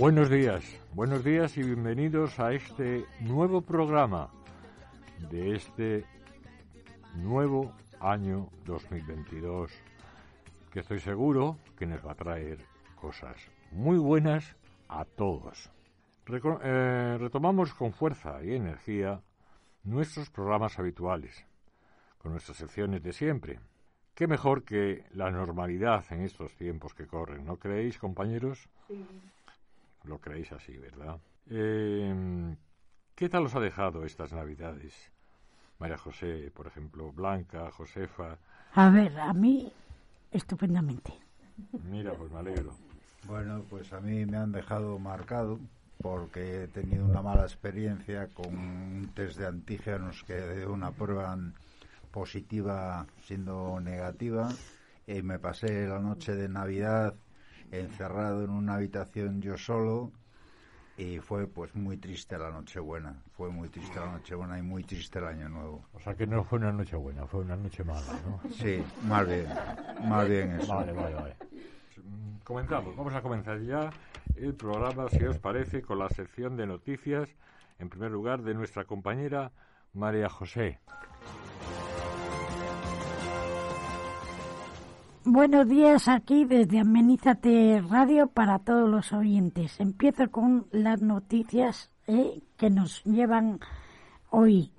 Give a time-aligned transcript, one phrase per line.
[0.00, 0.64] Buenos días,
[0.94, 4.30] buenos días y bienvenidos a este nuevo programa
[5.30, 6.06] de este
[7.16, 9.70] nuevo año 2022
[10.72, 12.64] que estoy seguro que nos va a traer
[12.98, 13.36] cosas
[13.72, 14.56] muy buenas
[14.88, 15.70] a todos.
[16.26, 19.20] Eh, retomamos con fuerza y energía
[19.84, 21.44] nuestros programas habituales,
[22.16, 23.60] con nuestras secciones de siempre.
[24.14, 28.66] Qué mejor que la normalidad en estos tiempos que corren, ¿no creéis, compañeros?
[28.88, 29.04] Sí.
[30.04, 31.20] Lo creéis así, ¿verdad?
[31.48, 32.56] Eh,
[33.14, 34.94] ¿Qué tal os ha dejado estas Navidades?
[35.78, 38.38] María José, por ejemplo, Blanca, Josefa.
[38.74, 39.72] A ver, a mí
[40.30, 41.12] estupendamente.
[41.84, 42.74] Mira, pues me alegro.
[43.26, 45.58] Bueno, pues a mí me han dejado marcado
[46.00, 51.36] porque he tenido una mala experiencia con un test de antígenos que de una prueba
[52.10, 54.48] positiva siendo negativa
[55.06, 57.14] y me pasé la noche de Navidad
[57.72, 60.12] encerrado en una habitación yo solo
[60.96, 65.18] y fue pues muy triste la Nochebuena, fue muy triste la Nochebuena y muy triste
[65.18, 65.86] el Año Nuevo.
[65.94, 68.40] O sea que no fue una Nochebuena, fue una noche mala, ¿no?
[68.50, 69.46] Sí, más bien,
[70.04, 70.74] más bien eso.
[70.74, 71.36] Vale, vale, vale.
[72.44, 73.90] Comenzamos, vamos a comenzar ya
[74.36, 77.28] el programa, si os parece, con la sección de noticias,
[77.78, 79.52] en primer lugar, de nuestra compañera
[79.94, 80.80] María José.
[85.26, 89.78] Buenos días aquí desde Amenízate Radio para todos los oyentes.
[89.78, 93.60] Empiezo con las noticias eh, que nos llevan
[94.30, 94.72] hoy.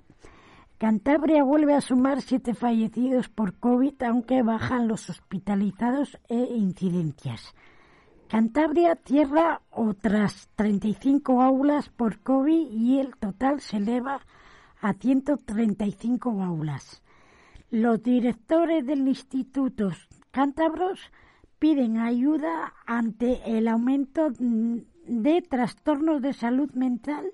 [0.78, 7.54] Cantabria vuelve a sumar siete fallecidos por COVID, aunque bajan los hospitalizados e incidencias.
[8.26, 14.22] Cantabria cierra otras 35 aulas por COVID y el total se eleva
[14.80, 17.00] a 135 aulas.
[17.70, 19.92] Los directores del Instituto
[20.32, 21.12] cántabros
[21.58, 27.30] piden ayuda ante el aumento de trastornos de salud mental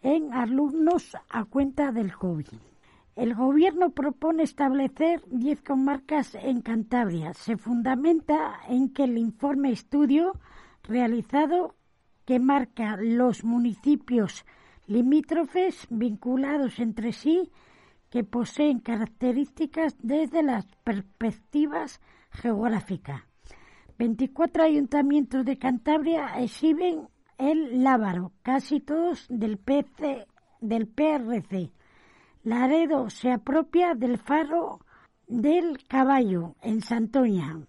[0.00, 2.46] en alumnos a cuenta del COVID.
[3.16, 7.34] El gobierno propone establecer 10 comarcas en Cantabria.
[7.34, 10.32] Se fundamenta en que el informe estudio
[10.84, 11.74] realizado
[12.24, 14.46] que marca los municipios
[14.86, 17.50] limítrofes vinculados entre sí
[18.10, 23.26] que poseen características desde las perspectivas geográfica.
[23.98, 30.26] 24 ayuntamientos de Cantabria exhiben el lábaro, casi todos del, PC,
[30.60, 31.72] del PRC.
[32.44, 34.80] Laredo se apropia del faro
[35.26, 37.60] del caballo en Santoña.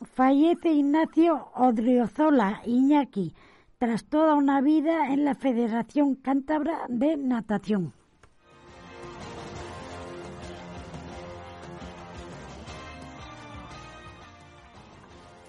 [0.00, 3.34] Fallece Ignacio Odriozola Iñaki
[3.78, 7.92] tras toda una vida en la Federación Cántabra de Natación.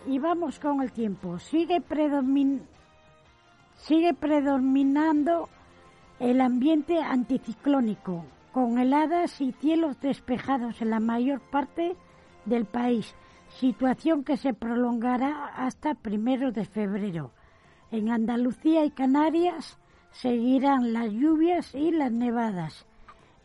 [0.08, 1.40] Y vamos con el tiempo.
[1.40, 1.82] Sigue,
[3.76, 5.50] sigue predominando
[6.20, 11.96] el ambiente anticiclónico, con heladas y cielos despejados en la mayor parte
[12.46, 13.16] del país,
[13.60, 17.32] situación que se prolongará hasta primero de febrero.
[17.92, 19.78] En Andalucía y Canarias
[20.12, 22.86] seguirán las lluvias y las nevadas.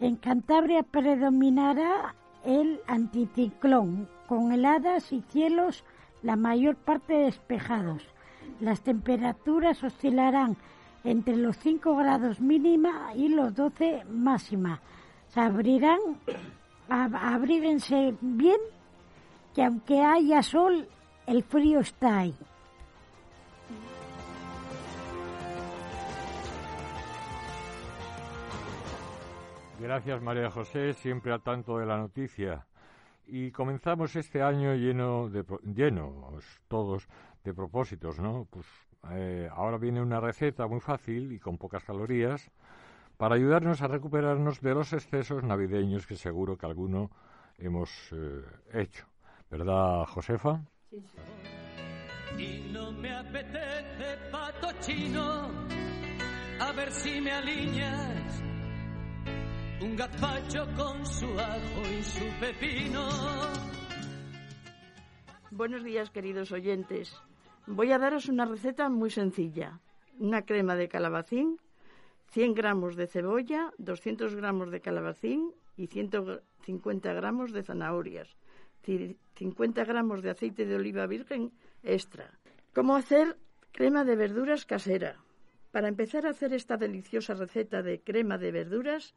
[0.01, 2.15] En Cantabria predominará
[2.45, 5.85] el anticiclón, con heladas y cielos
[6.23, 8.03] la mayor parte despejados.
[8.61, 10.57] Las temperaturas oscilarán
[11.05, 14.81] entre los 5 grados mínima y los 12 máxima.
[15.29, 15.99] Se abrirán,
[18.21, 18.61] bien,
[19.55, 20.89] que aunque haya sol,
[21.27, 22.35] el frío está ahí.
[29.81, 32.67] Gracias María José, siempre al tanto de la noticia.
[33.31, 37.07] Y comenzamos este año lleno de llenos todos
[37.45, 38.47] de propósitos, ¿no?
[38.51, 38.67] Pues
[39.11, 42.51] eh, ahora viene una receta muy fácil y con pocas calorías
[43.19, 47.11] para ayudarnos a recuperarnos de los excesos navideños que seguro que alguno
[47.59, 48.43] hemos eh,
[48.73, 49.07] hecho.
[49.51, 50.63] ¿Verdad, Josefa?
[50.89, 51.05] Sí.
[52.39, 55.51] Y no me apetece pato chino,
[56.61, 58.43] a ver si me alineas
[59.81, 63.09] un gazpacho con su ajo y su pepino.
[65.51, 67.15] Buenos días, queridos oyentes.
[67.67, 69.81] Voy a daros una receta muy sencilla.
[70.19, 71.59] Una crema de calabacín,
[72.31, 78.37] 100 gramos de cebolla, 200 gramos de calabacín y 150 gramos de zanahorias,
[78.83, 81.53] 50 gramos de aceite de oliva virgen
[81.85, 82.39] extra.
[82.75, 83.37] ¿Cómo hacer
[83.73, 85.17] crema de verduras casera?
[85.71, 89.15] Para empezar a hacer esta deliciosa receta de crema de verduras,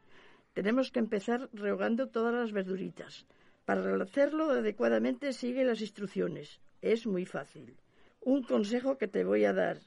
[0.54, 3.26] tenemos que empezar rehogando todas las verduritas.
[3.66, 6.60] Para hacerlo adecuadamente sigue las instrucciones.
[6.82, 7.78] Es muy fácil.
[8.20, 9.80] Un consejo que te voy a dar.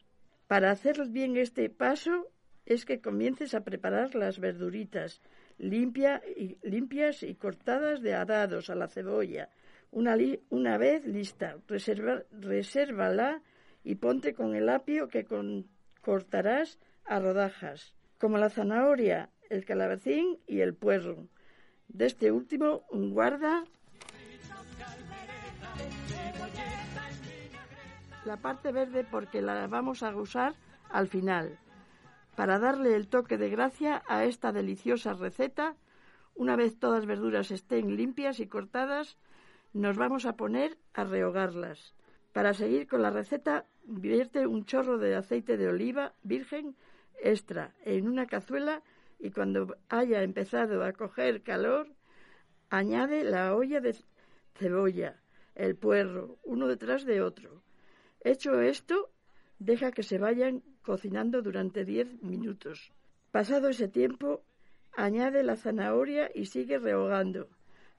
[0.47, 2.29] Para hacer bien este paso
[2.67, 5.21] es que comiences a preparar las verduritas
[5.59, 9.51] limpia y, limpias y cortadas de a dados a la cebolla.
[9.91, 10.17] Una,
[10.51, 13.43] una vez lista, reserva, resérvala
[13.85, 15.27] y ponte con el apio que
[16.01, 21.29] cortarás a rodajas, como la zanahoria el calabacín y el puerro.
[21.89, 23.65] De este último, un guarda
[28.25, 30.55] la parte verde porque la vamos a usar
[30.91, 31.59] al final.
[32.37, 35.77] Para darle el toque de gracia a esta deliciosa receta,
[36.35, 39.19] una vez todas las verduras estén limpias y cortadas,
[39.73, 41.95] nos vamos a poner a rehogarlas.
[42.33, 46.75] Para seguir con la receta, vierte un chorro de aceite de oliva virgen
[47.23, 48.83] extra en una cazuela
[49.25, 51.89] y cuando haya empezado a coger calor,
[52.69, 53.97] añade la olla de
[54.55, 55.19] cebolla,
[55.55, 57.63] el puerro, uno detrás de otro.
[58.21, 59.11] Hecho esto,
[59.59, 62.93] deja que se vayan cocinando durante 10 minutos.
[63.31, 64.43] Pasado ese tiempo,
[64.95, 67.49] añade la zanahoria y sigue rehogando.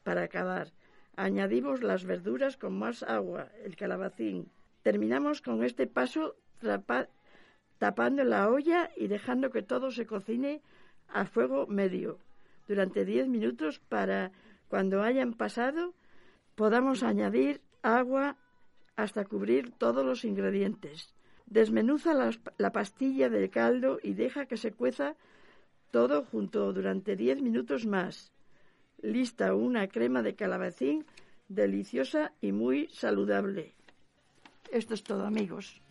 [0.04, 0.74] Para acabar,
[1.16, 4.52] añadimos las verduras con más agua, el calabacín.
[4.84, 6.36] Terminamos con este paso
[7.80, 10.62] tapando la olla y dejando que todo se cocine
[11.10, 12.20] a fuego medio
[12.68, 14.32] durante 10 minutos para
[14.68, 15.94] cuando hayan pasado
[16.56, 18.38] podamos añadir agua
[18.96, 21.14] hasta cubrir todos los ingredientes.
[21.46, 22.14] Desmenuza
[22.58, 25.16] la, pastilla del caldo y deja que se cueza
[25.92, 28.32] todo junto durante 10 minutos más.
[29.02, 31.06] Lista una crema de calabacín
[31.48, 33.76] deliciosa y muy saludable.
[34.72, 35.82] Esto es todo, amigos.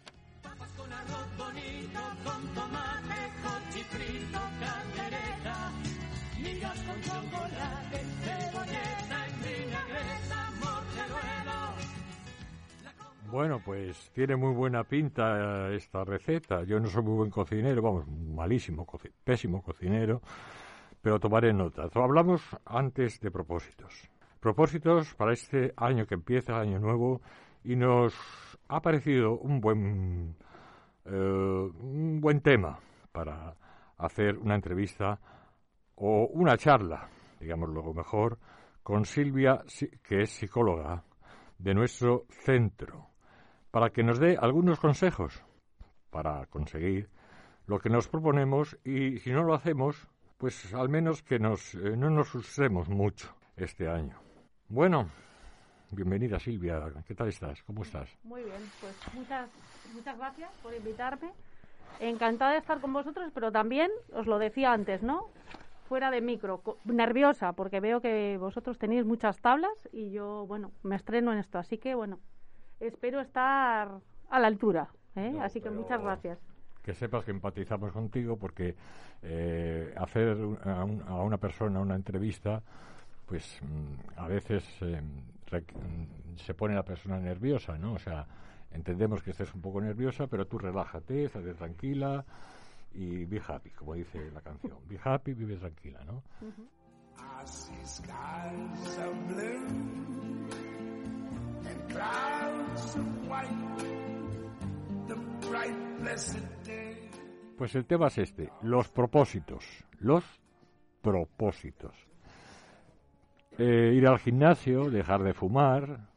[13.35, 16.63] Bueno, pues tiene muy buena pinta esta receta.
[16.63, 18.87] Yo no soy muy buen cocinero, vamos, malísimo,
[19.25, 20.23] pésimo cocinero,
[21.03, 21.89] pero tomaré nota.
[21.95, 24.09] Hablamos antes de propósitos.
[24.39, 27.23] Propósitos para este año que empieza, año nuevo,
[27.65, 28.15] y nos
[28.69, 30.37] ha parecido un buen,
[31.05, 32.79] eh, un buen tema
[33.11, 33.57] para
[33.99, 35.19] hacer una entrevista
[35.97, 37.09] o una charla,
[37.41, 38.39] digamos luego mejor,
[38.85, 39.65] con Silvia,
[40.05, 41.03] que es psicóloga
[41.59, 43.14] de nuestro centro,
[43.75, 45.43] para que nos dé algunos consejos
[46.11, 47.11] para conseguir
[47.67, 50.07] lo que nos proponemos y si no lo hacemos,
[50.39, 54.17] pues al menos que nos, eh, no nos frustremos mucho este año.
[54.69, 55.11] Bueno,
[55.91, 57.65] bienvenida Silvia, ¿qué tal estás?
[57.65, 58.17] ¿Cómo estás?
[58.23, 59.51] Muy bien, pues muchas,
[59.93, 61.33] muchas gracias por invitarme.
[61.99, 65.31] Encantada de estar con vosotros, pero también, os lo decía antes, ¿no?
[65.89, 70.95] fuera de micro, nerviosa, porque veo que vosotros tenéis muchas tablas y yo, bueno, me
[70.95, 71.59] estreno en esto.
[71.59, 72.21] Así que, bueno,
[72.81, 74.01] espero estar
[74.31, 74.89] a la altura.
[75.17, 75.39] ¿eh?
[75.41, 76.39] así que muchas gracias.
[76.83, 78.75] Que sepas que empatizamos contigo porque
[79.23, 82.63] eh, hacer a, una persona una entrevista,
[83.27, 87.95] pues mm, a veces eh, mm, se pone la persona nerviosa, ¿no?
[87.95, 88.27] O sea,
[88.73, 92.25] entendemos que estés un poco nerviosa, pero tú relájate, estate tranquila
[92.93, 94.77] y be happy, como dice la canción.
[94.87, 96.23] Be happy, vive tranquila, ¿no?
[107.57, 109.65] Pues el tema es este, los propósitos,
[110.01, 110.25] los
[111.01, 111.95] propósitos.
[113.59, 116.09] Eh, ir al gimnasio, dejar de fumar,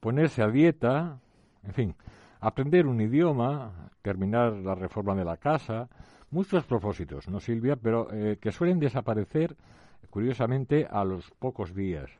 [0.00, 1.18] ponerse a dieta,
[1.64, 1.94] en fin,
[2.40, 5.88] aprender un idioma, terminar la reforma de la casa,
[6.30, 7.76] muchos propósitos, ¿no, Silvia?
[7.76, 9.56] Pero eh, que suelen desaparecer,
[10.10, 12.10] curiosamente, a los pocos días.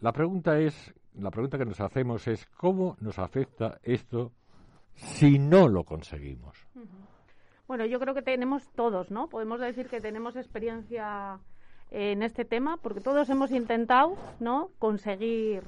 [0.00, 4.32] La pregunta es, la pregunta que nos hacemos es, ¿cómo nos afecta esto
[4.94, 6.66] si no lo conseguimos?
[7.66, 9.28] Bueno, yo creo que tenemos todos, ¿no?
[9.28, 11.38] Podemos decir que tenemos experiencia
[11.90, 14.70] en este tema porque todos hemos intentado, ¿no?
[14.78, 15.64] Conseguir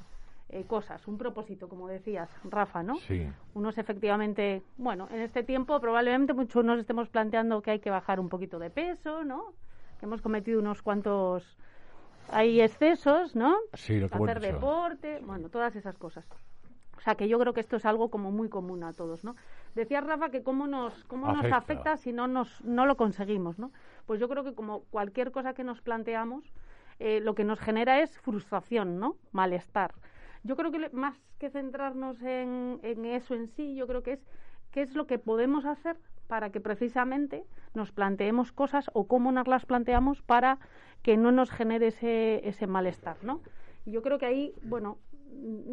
[0.48, 2.96] eh, cosas, un propósito, como decías, Rafa, ¿no?
[2.96, 3.28] Sí.
[3.54, 8.18] Unos efectivamente, bueno, en este tiempo probablemente muchos nos estemos planteando que hay que bajar
[8.18, 9.52] un poquito de peso, ¿no?
[10.02, 11.56] hemos cometido unos cuantos
[12.28, 13.56] hay excesos, ¿no?
[13.74, 16.26] Sí, lo que Hacer deporte, bueno, todas esas cosas.
[16.96, 19.34] O sea, que yo creo que esto es algo como muy común a todos, ¿no?
[19.74, 21.56] Decía Rafa que cómo nos, cómo nos Afecta.
[21.56, 23.72] afecta si no, nos, no lo conseguimos, ¿no?
[24.06, 26.52] Pues yo creo que como cualquier cosa que nos planteamos,
[26.98, 29.16] eh, lo que nos genera es frustración, ¿no?
[29.32, 29.94] Malestar.
[30.42, 34.12] Yo creo que le- más que centrarnos en, en eso en sí, yo creo que
[34.14, 34.20] es
[34.70, 35.96] qué es lo que podemos hacer
[36.30, 37.44] para que precisamente
[37.74, 40.58] nos planteemos cosas o cómo nos las planteamos para
[41.02, 43.40] que no nos genere ese, ese malestar, ¿no?
[43.84, 44.98] Yo creo que ahí, bueno,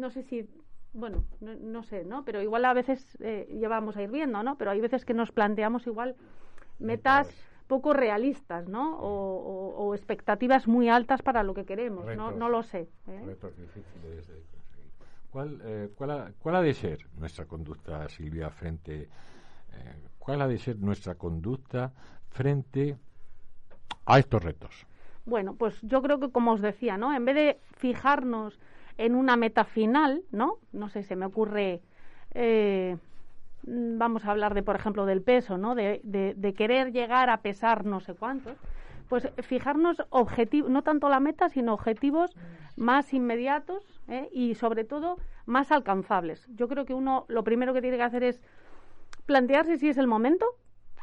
[0.02, 0.48] no sé si,
[0.92, 2.24] bueno, no, no sé, ¿no?
[2.24, 4.58] Pero igual a veces eh, ya vamos a ir viendo, ¿no?
[4.58, 6.16] Pero hay veces que nos planteamos igual
[6.80, 7.28] metas
[7.68, 8.98] poco realistas, ¿no?
[8.98, 9.10] O,
[9.52, 12.30] o- o expectativas muy altas para lo que queremos, ¿no?
[12.38, 12.88] No lo sé.
[13.06, 13.22] ¿eh?
[13.24, 14.92] Retos difíciles de conseguir.
[15.30, 19.08] ¿Cuál, eh, cuál, ha, cuál ha de ser nuestra conducta, Silvia, frente...
[20.28, 21.90] ¿Cuál ha de ser nuestra conducta
[22.28, 22.98] frente
[24.04, 24.86] a estos retos?
[25.24, 27.14] Bueno, pues yo creo que como os decía, ¿no?
[27.14, 28.60] En vez de fijarnos
[28.98, 30.58] en una meta final, ¿no?
[30.70, 31.80] No sé, se me ocurre,
[32.34, 32.98] eh,
[33.62, 35.74] vamos a hablar de, por ejemplo, del peso, ¿no?
[35.74, 38.58] De, de- de querer llegar a pesar no sé cuántos.
[39.08, 42.36] Pues fijarnos objetivos, no tanto la meta, sino objetivos
[42.76, 44.28] más inmediatos ¿eh?
[44.30, 45.16] y sobre todo
[45.46, 46.46] más alcanzables.
[46.54, 48.42] Yo creo que uno lo primero que tiene que hacer es
[49.28, 50.46] plantearse si es el momento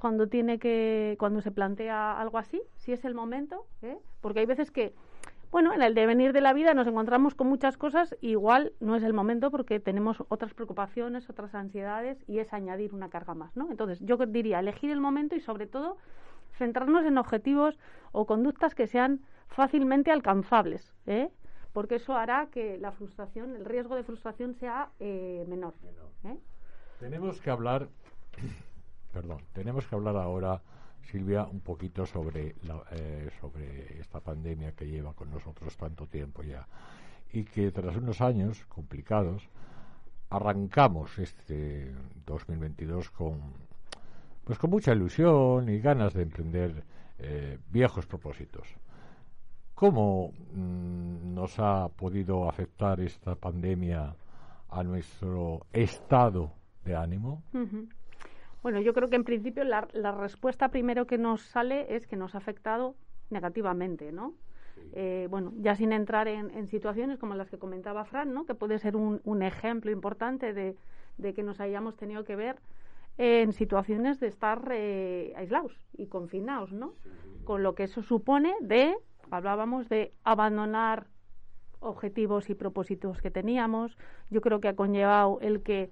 [0.02, 4.00] cuando tiene que cuando se plantea algo así si es el momento ¿eh?
[4.20, 4.96] porque hay veces que
[5.52, 8.96] bueno en el devenir de la vida nos encontramos con muchas cosas y igual no
[8.96, 13.56] es el momento porque tenemos otras preocupaciones otras ansiedades y es añadir una carga más
[13.56, 15.98] no entonces yo diría elegir el momento y sobre todo
[16.58, 17.78] centrarnos en objetivos
[18.12, 21.30] o conductas que sean fácilmente alcanzables ¿eh?
[21.74, 25.76] porque eso hará que la frustración el riesgo de frustración sea eh, menor
[26.24, 26.40] ¿eh?
[27.00, 27.90] Tenemos que hablar,
[29.14, 30.62] perdón, tenemos que hablar ahora,
[31.04, 36.44] Silvia, un poquito sobre, la, eh, sobre esta pandemia que lleva con nosotros tanto tiempo
[36.44, 36.68] ya
[37.32, 39.44] y que tras unos años complicados
[40.30, 41.94] arrancamos este
[42.26, 43.40] 2022 con
[44.46, 46.84] pues con mucha ilusión y ganas de emprender
[47.18, 48.68] eh, viejos propósitos.
[49.74, 54.16] ¿Cómo mm, nos ha podido afectar esta pandemia
[54.70, 56.52] a nuestro estado
[56.86, 57.42] de ánimo?
[58.66, 62.16] Bueno, yo creo que en principio la, la respuesta primero que nos sale es que
[62.16, 62.96] nos ha afectado
[63.30, 64.34] negativamente, ¿no?
[64.94, 68.48] Eh, bueno, ya sin entrar en, en situaciones como las que comentaba Fran, ¿no?
[68.48, 70.76] Que puede ser un, un ejemplo importante de,
[71.20, 72.56] de que nos hayamos tenido que ver
[73.20, 76.96] en situaciones de estar eh, aislados y confinados, ¿no?
[77.44, 78.96] Con lo que eso supone de,
[79.30, 81.06] hablábamos de abandonar
[81.82, 83.96] objetivos y propósitos que teníamos.
[84.32, 85.92] Yo creo que ha conllevado el que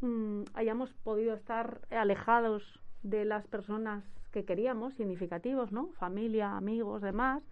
[0.00, 5.88] mm, hayamos podido estar alejados de las personas que queríamos, significativos, ¿no?
[5.98, 7.42] Familia, amigos, demás.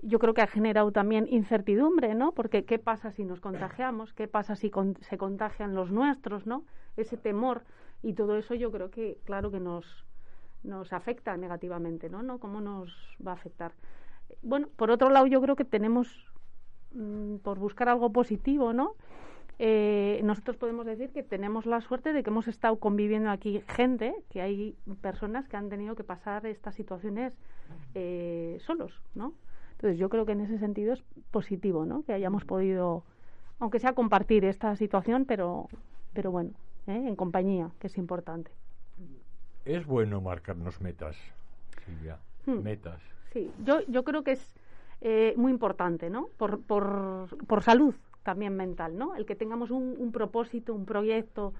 [0.00, 2.32] Yo creo que ha generado también incertidumbre, ¿no?
[2.32, 4.12] Porque ¿qué pasa si nos contagiamos?
[4.14, 6.64] ¿Qué pasa si con- se contagian los nuestros, ¿no?
[6.96, 7.62] Ese temor
[8.02, 10.06] y todo eso yo creo que, claro que nos,
[10.62, 12.22] nos afecta negativamente, ¿no?
[12.22, 12.38] ¿no?
[12.38, 13.72] ¿Cómo nos va a afectar?
[14.42, 16.08] Bueno, por otro lado yo creo que tenemos,
[16.92, 18.94] mm, por buscar algo positivo, ¿no?
[19.60, 24.14] Eh, nosotros podemos decir que tenemos la suerte de que hemos estado conviviendo aquí gente,
[24.30, 27.36] que hay personas que han tenido que pasar estas situaciones
[27.94, 29.34] eh, solos, ¿no?
[29.72, 32.02] Entonces yo creo que en ese sentido es positivo, ¿no?
[32.04, 33.02] Que hayamos podido,
[33.58, 35.68] aunque sea compartir esta situación, pero,
[36.12, 36.50] pero bueno,
[36.86, 37.04] ¿eh?
[37.08, 38.52] en compañía, que es importante.
[39.64, 41.16] Es bueno marcarnos metas,
[41.84, 42.18] Silvia.
[42.46, 42.62] Hmm.
[42.62, 43.00] Metas.
[43.32, 44.54] Sí, yo, yo creo que es
[45.00, 46.28] eh, muy importante, ¿no?
[46.38, 49.14] Por, por, por salud también mental, ¿no?
[49.16, 51.54] El que tengamos un, un propósito, un proyecto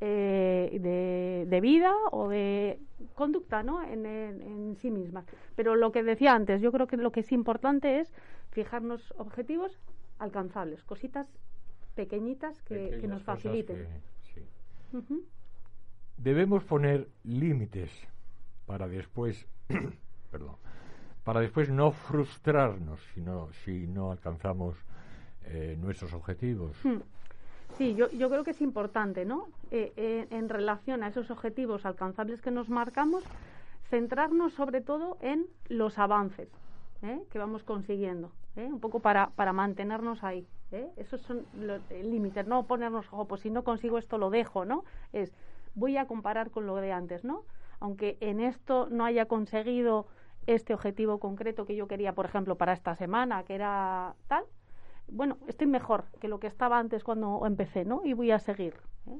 [0.00, 2.78] eh, de, de vida o de
[3.14, 3.82] conducta, ¿no?
[3.82, 5.24] En, en, en sí misma.
[5.56, 8.12] Pero lo que decía antes, yo creo que lo que es importante es
[8.50, 9.78] fijarnos objetivos
[10.18, 11.26] alcanzables, cositas
[11.94, 13.76] pequeñitas que, que nos faciliten.
[13.76, 14.00] que-
[14.34, 14.40] sí.
[16.18, 17.90] Debemos poner límites
[18.66, 19.46] para después,
[20.30, 20.56] perdón,
[21.24, 24.76] para después no frustrarnos si no, si no alcanzamos
[25.44, 26.76] eh, nuestros objetivos.
[26.84, 26.98] Hmm.
[27.76, 29.48] Sí, yo, yo creo que es importante, ¿no?
[29.70, 33.24] Eh, eh, en relación a esos objetivos alcanzables que nos marcamos,
[33.88, 36.48] centrarnos sobre todo en los avances
[37.02, 37.22] ¿eh?
[37.30, 38.66] que vamos consiguiendo, ¿eh?
[38.66, 40.46] un poco para, para mantenernos ahí.
[40.96, 44.84] Esos son los límites, no ponernos, ojo, pues si no consigo esto lo dejo, ¿no?
[45.12, 45.32] Es,
[45.74, 47.42] voy a comparar con lo de antes, ¿no?
[47.80, 50.06] Aunque en esto no haya conseguido
[50.46, 54.44] este objetivo concreto que yo quería, por ejemplo, para esta semana, que era tal,
[55.12, 58.02] bueno, estoy mejor que lo que estaba antes cuando empecé, ¿no?
[58.04, 58.74] Y voy a seguir.
[59.06, 59.18] ¿eh?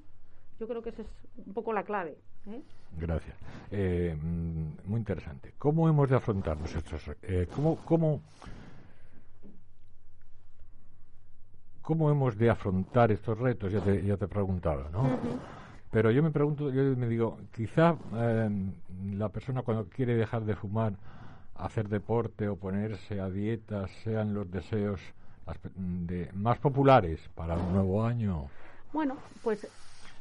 [0.58, 1.08] Yo creo que esa es
[1.46, 2.16] un poco la clave.
[2.48, 2.62] ¿eh?
[2.98, 3.36] Gracias.
[3.70, 5.54] Eh, mm, muy interesante.
[5.58, 7.10] ¿Cómo hemos de afrontarnos estos?
[7.22, 8.20] Eh, ¿cómo, cómo,
[11.82, 13.72] ¿Cómo hemos de afrontar estos retos?
[13.72, 15.08] Ya te, ya te preguntaba, ¿no?
[15.90, 18.48] Pero yo me pregunto, yo me digo, quizá eh,
[19.14, 20.92] la persona cuando quiere dejar de fumar,
[21.56, 25.00] hacer deporte o ponerse a dieta sean los deseos
[25.74, 28.48] de, más populares para un nuevo año.
[28.92, 29.66] Bueno, pues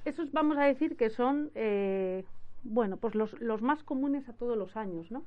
[0.05, 2.23] esos vamos a decir que son, eh,
[2.63, 5.23] bueno, pues los, los más comunes a todos los años, ¿no?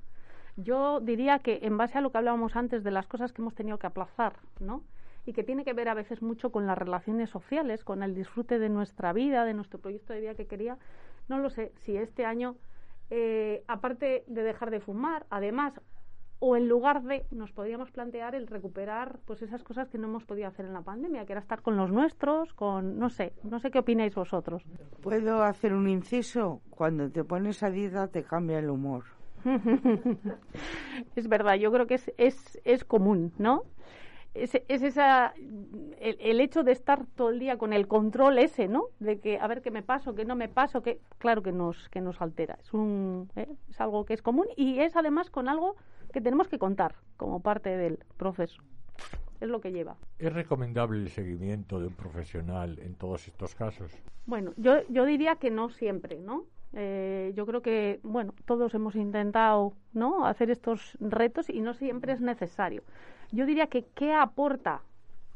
[0.57, 3.55] Yo diría que en base a lo que hablábamos antes de las cosas que hemos
[3.55, 4.83] tenido que aplazar, ¿no?
[5.25, 8.59] y que tiene que ver a veces mucho con las relaciones sociales, con el disfrute
[8.59, 10.79] de nuestra vida, de nuestro proyecto de vida que quería.
[11.29, 12.57] No lo sé si este año,
[13.11, 15.75] eh, aparte de dejar de fumar, además,
[16.45, 20.25] o en lugar de, nos podríamos plantear el recuperar pues esas cosas que no hemos
[20.25, 23.61] podido hacer en la pandemia, que era estar con los nuestros, con, no sé, no
[23.61, 24.65] sé qué opináis vosotros.
[25.03, 26.61] ¿Puedo hacer un inciso?
[26.69, 29.05] Cuando te pones a dieta te cambia el humor.
[31.15, 33.63] es verdad, yo creo que es, es, es común, ¿no?
[34.35, 35.35] es, es esa
[36.01, 38.87] el, hecho de estar todo el día con el control ese, ¿no?
[38.99, 41.89] De que a ver qué me paso, qué no me paso, que claro que nos
[41.91, 42.57] que nos altera.
[42.61, 43.49] Es un ¿eh?
[43.69, 45.77] es algo que es común y es además con algo
[46.13, 48.63] que tenemos que contar como parte del proceso.
[49.41, 49.97] Es lo que lleva.
[50.19, 53.91] ¿Es recomendable el seguimiento de un profesional en todos estos casos?
[54.25, 56.45] Bueno, yo, yo diría que no siempre, ¿no?
[56.75, 60.27] Eh, yo creo que, bueno, todos hemos intentado, ¿no?
[60.27, 62.83] Hacer estos retos y no siempre es necesario.
[63.33, 64.83] Yo diría que ¿qué aporta?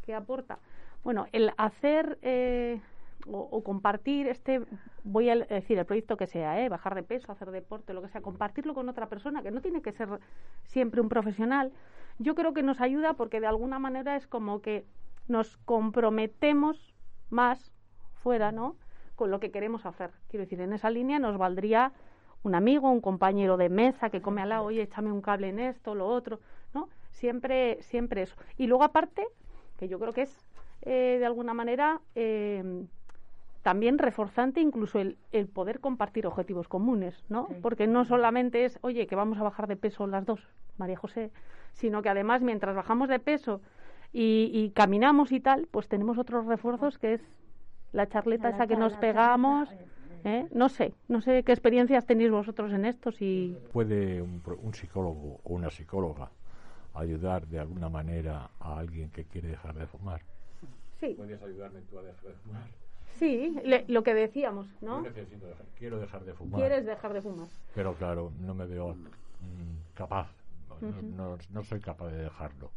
[0.05, 0.59] ¿Qué aporta?
[1.03, 2.81] Bueno, el hacer eh,
[3.27, 4.63] o, compartir este,
[5.05, 6.69] voy a decir, el proyecto que sea, ¿eh?
[6.69, 9.83] bajar de peso, hacer deporte, lo que sea, compartirlo con otra persona, que no tiene
[9.83, 10.09] que ser
[10.65, 11.73] siempre un profesional,
[12.19, 14.87] yo creo que nos ayuda porque de alguna manera es como que
[15.29, 16.95] nos comprometemos
[17.31, 17.73] más
[18.15, 18.77] fuera, ¿no?
[19.17, 20.11] Con lo que queremos hacer.
[20.29, 21.93] Quiero decir, en esa línea nos valdría
[22.43, 25.59] un amigo, un compañero de mesa que come al lado, oye, échame un cable en
[25.59, 26.41] esto, lo otro,
[26.75, 26.89] ¿no?
[27.11, 28.37] Siempre, siempre eso.
[28.57, 29.27] Y luego aparte,
[29.79, 30.47] que yo creo que es
[30.83, 32.85] eh, de alguna manera eh,
[33.67, 37.49] también reforzante incluso el, el, poder compartir objetivos comunes, ¿no?
[37.63, 40.39] Porque no solamente es, oye, que vamos a bajar de peso las dos,
[40.79, 41.33] María José,
[41.73, 43.61] sino que además mientras bajamos de peso
[44.13, 47.21] y, caminamos y tal, pues tenemos otros refuerzos que es
[47.91, 49.69] la charleta esa que nos pegamos.
[50.23, 50.47] ¿eh?
[50.53, 53.11] No sé, no sé qué experiencias tenéis vosotros en esto.
[53.11, 53.59] Si...
[53.73, 56.31] ¿Puede un, un psicólogo o una psicóloga
[56.95, 60.23] ayudar de alguna manera a alguien que quiere dejar de fumar.
[61.01, 61.15] Sí.
[61.17, 62.86] ¿Puedes ayudarme tú a dejar de fumar?
[63.19, 63.57] Sí,
[63.89, 65.03] lo que decíamos, ¿no?
[65.03, 65.47] necesito
[65.79, 66.61] quiero dejar de fumar.
[66.61, 67.49] Quieres dejar de fumar.
[67.75, 70.29] Pero claro, no me veo mm, capaz,
[70.81, 72.71] no, no, soy capaz de dejarlo.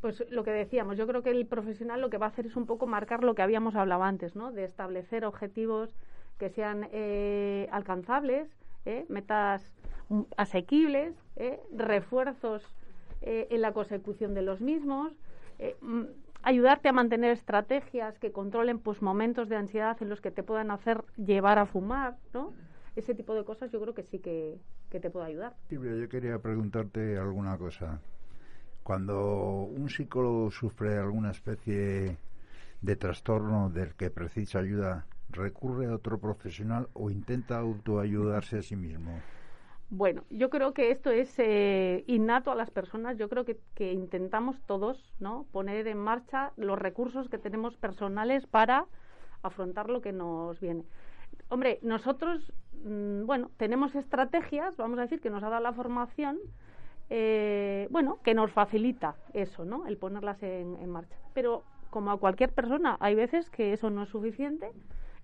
[0.00, 2.56] Pues lo que decíamos, yo creo que el profesional lo que va a hacer es
[2.56, 4.52] un poco marcar lo que habíamos hablado antes, ¿no?
[4.52, 5.96] De establecer objetivos
[6.38, 8.48] que sean eh, alcanzables,
[8.84, 9.06] ¿eh?
[9.08, 9.62] metas
[10.08, 11.60] mm, asequibles, ¿eh?
[11.74, 12.62] refuerzos
[13.22, 15.12] eh, en la consecución de los mismos,
[15.58, 16.02] eh, mm,
[16.44, 20.70] ayudarte a mantener estrategias que controlen pues momentos de ansiedad en los que te puedan
[20.70, 22.52] hacer llevar a fumar, ¿no?
[22.96, 25.56] Ese tipo de cosas yo creo que sí que, te puede ayudar.
[25.68, 28.00] Silvia, yo quería preguntarte alguna cosa.
[28.84, 32.16] Cuando un psicólogo sufre alguna especie
[32.80, 38.76] de trastorno del que precisa ayuda, ¿recurre a otro profesional o intenta autoayudarse a sí
[38.76, 39.18] mismo?
[39.90, 43.16] Bueno, yo creo que esto es eh, innato a las personas.
[43.18, 45.46] Yo creo que, intentamos todos ¿no?
[45.52, 48.86] poner en marcha los recursos que tenemos personales para
[49.42, 50.84] afrontar lo que nos viene.
[51.48, 52.52] Hombre, nosotros,
[52.84, 56.38] mm, bueno, tenemos estrategias, vamos a decir, que nos ha dado la formación,
[57.10, 59.86] eh, bueno, que nos facilita eso, ¿no?
[59.86, 61.14] El ponerlas en, en marcha.
[61.34, 64.72] Pero como a cualquier persona, hay veces que eso no es suficiente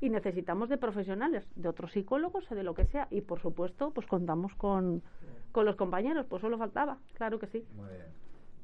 [0.01, 3.07] y necesitamos de profesionales, de otros psicólogos o de lo que sea.
[3.11, 5.03] Y por supuesto, pues contamos con,
[5.53, 7.65] con los compañeros, pues solo faltaba, claro que sí.
[7.77, 8.07] Muy bien.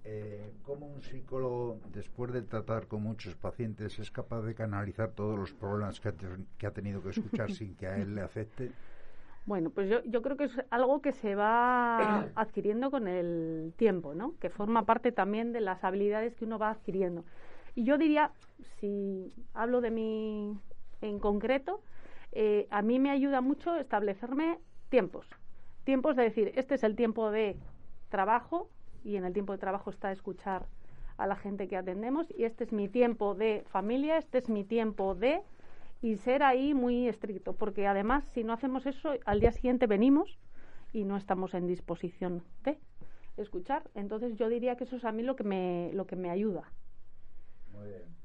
[0.08, 5.36] Eh, ¿Cómo un psicólogo, después de tratar con muchos pacientes, es capaz de canalizar todos
[5.36, 6.14] los problemas que ha,
[6.58, 8.70] que ha tenido que escuchar sin que a él le afecte?
[9.46, 14.14] Bueno, pues yo, yo creo que es algo que se va adquiriendo con el tiempo,
[14.14, 14.34] ¿no?
[14.38, 17.24] Que forma parte también de las habilidades que uno va adquiriendo.
[17.74, 18.30] Y yo diría,
[18.78, 20.58] si hablo de mi
[21.08, 21.80] en concreto,
[22.32, 25.26] eh, a mí me ayuda mucho establecerme tiempos.
[25.84, 27.56] Tiempos de decir, este es el tiempo de
[28.08, 28.68] trabajo
[29.04, 30.66] y en el tiempo de trabajo está escuchar
[31.16, 34.64] a la gente que atendemos y este es mi tiempo de familia, este es mi
[34.64, 35.40] tiempo de
[36.02, 40.38] y ser ahí muy estricto, porque además si no hacemos eso, al día siguiente venimos
[40.92, 42.78] y no estamos en disposición de
[43.36, 43.82] escuchar.
[43.94, 46.70] Entonces yo diría que eso es a mí lo que me, lo que me ayuda.
[47.72, 48.15] Muy bien.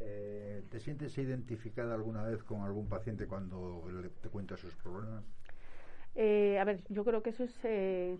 [0.00, 5.24] Eh, ¿Te sientes identificada alguna vez con algún paciente cuando le- te cuenta sus problemas?
[6.14, 8.16] Eh, a ver, yo creo que eso es, eh,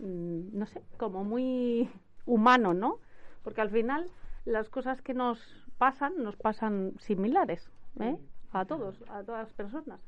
[0.00, 1.88] mm, no sé, como muy
[2.26, 2.98] humano, ¿no?
[3.42, 4.08] Porque al final
[4.44, 5.40] las cosas que nos
[5.78, 8.16] pasan nos pasan similares, ¿eh?
[8.52, 10.00] A todos, a todas las personas.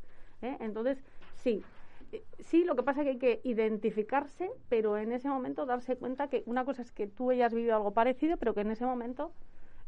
[0.42, 0.56] ¿eh?
[0.60, 1.02] Entonces,
[1.34, 1.62] sí.
[2.12, 5.96] Eh, Sí, lo que pasa es que hay que identificarse, pero en ese momento darse
[5.96, 8.86] cuenta que una cosa es que tú hayas vivido algo parecido, pero que en ese
[8.86, 9.32] momento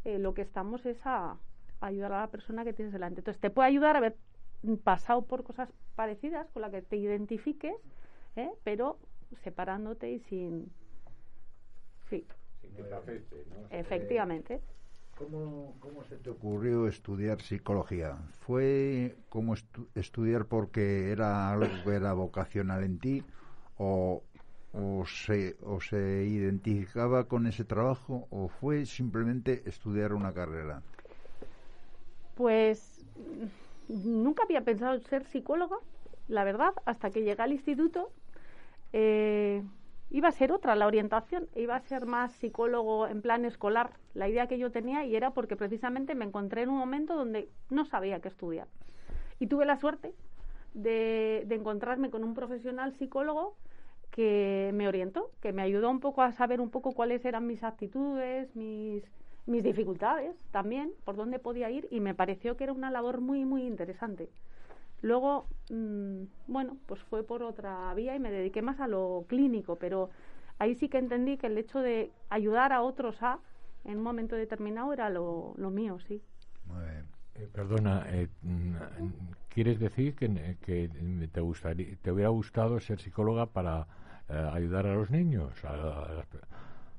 [0.05, 3.21] eh, lo que estamos es a, a ayudar a la persona que tienes delante.
[3.21, 4.17] Entonces, te puede ayudar a haber
[4.85, 7.75] pasado por cosas parecidas con las que te identifiques,
[8.37, 8.51] ¿eh?
[8.65, 8.99] pero
[9.43, 10.71] separándote y sin...
[12.09, 12.27] Sí,
[12.61, 13.69] Sin que te afecte, ¿no?
[13.79, 14.61] efectivamente.
[15.17, 18.17] ¿Cómo, cómo se te ocurrió estudiar psicología?
[18.41, 23.23] ¿Fue como estu- estudiar porque era algo que era vocacional en ti
[23.77, 24.23] o,
[24.73, 30.83] o, se, o se identificaba con ese trabajo o fue simplemente estudiar una carrera?
[32.35, 35.77] Pues mm, nunca había pensado en ser psicóloga,
[36.29, 38.13] la verdad, hasta que llegué al instituto.
[38.93, 39.65] eh,
[40.11, 44.29] iba a ser otra la orientación, iba a ser más psicólogo en plan escolar, la
[44.29, 47.85] idea que yo tenía y era porque precisamente me encontré en un momento donde no
[47.87, 48.69] sabía qué estudiar.
[49.41, 50.15] Y tuve la suerte
[50.75, 53.57] de, de encontrarme con un profesional psicólogo
[54.11, 57.63] que me orientó, que me ayudó un poco a saber un poco cuáles eran mis
[57.63, 59.05] actitudes, mis,
[59.47, 63.45] mis dificultades también, por dónde podía ir y me pareció que era una labor muy,
[63.45, 64.29] muy interesante.
[65.03, 69.77] Luego, mm, bueno, pues fue por otra vía y me dediqué más a lo clínico,
[69.77, 70.11] pero
[70.59, 73.39] ahí sí que entendí que el hecho de ayudar a otros a,
[73.85, 76.23] en un momento determinado, era lo, lo mío, sí.
[76.67, 77.10] Muy bien.
[77.41, 78.75] Eh, perdona, eh, mm,
[79.49, 80.91] ¿quieres decir que, que
[81.33, 83.87] te, gustaría, te hubiera gustado ser psicóloga para
[84.29, 86.27] eh, ayudar a los niños, a, a las-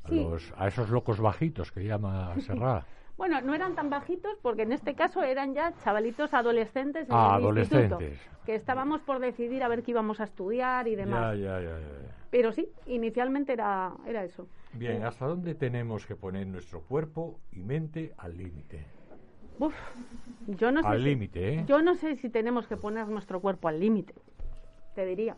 [0.04, 0.16] a Sí.
[0.16, 2.84] los, a esos locos bajitos que llama Serrat?
[3.18, 7.36] Bueno, no eran tan bajitos porque en este caso eran ya chavalitos adolescentes en Ah,
[7.38, 8.14] el adolescentes.
[8.14, 11.38] instituto, que estábamos por decidir a ver qué íbamos a estudiar y demás.
[11.38, 12.16] ya, ya, ya.
[12.32, 14.48] Pero sí, inicialmente era, era eso.
[14.74, 18.88] Bien, ¿hasta dónde tenemos que poner nuestro cuerpo y mente al límite?
[19.62, 19.76] Uf,
[20.48, 21.66] yo no sé Al límite, ¿eh?
[21.68, 24.16] Yo no sé si tenemos que poner nuestro cuerpo al límite.
[24.96, 25.38] Te diría.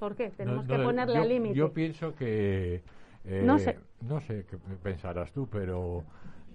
[0.00, 0.30] ¿Por qué?
[0.30, 1.54] Tenemos No, que no, ponerle yo- al límite.
[1.54, 2.82] Yo pienso que...
[3.24, 3.78] eh, No sé.
[4.00, 6.02] No sé qué pensarás tú, pero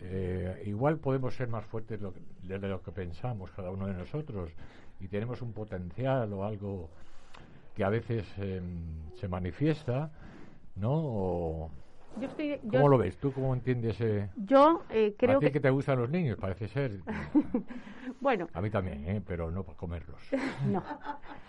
[0.02, 3.94] eh, igual podemos ser más fuertes lo que- de lo que pensamos cada uno de
[3.94, 4.52] nosotros
[5.00, 6.90] y tenemos un potencial o algo
[7.76, 10.12] que a veces em, se manifiesta,
[10.76, 10.92] ¿no?
[10.94, 11.72] O-
[12.20, 13.18] Yo estoy, yo, ¿Cómo lo ves?
[13.18, 14.00] ¿Tú cómo entiendes?
[14.00, 15.54] Eh, yo eh, creo a ti que...
[15.54, 17.00] que te gustan los niños, parece ser.
[18.20, 19.22] Bueno, A mí también, ¿eh?
[19.26, 20.18] pero no para comerlos.
[20.66, 20.82] no.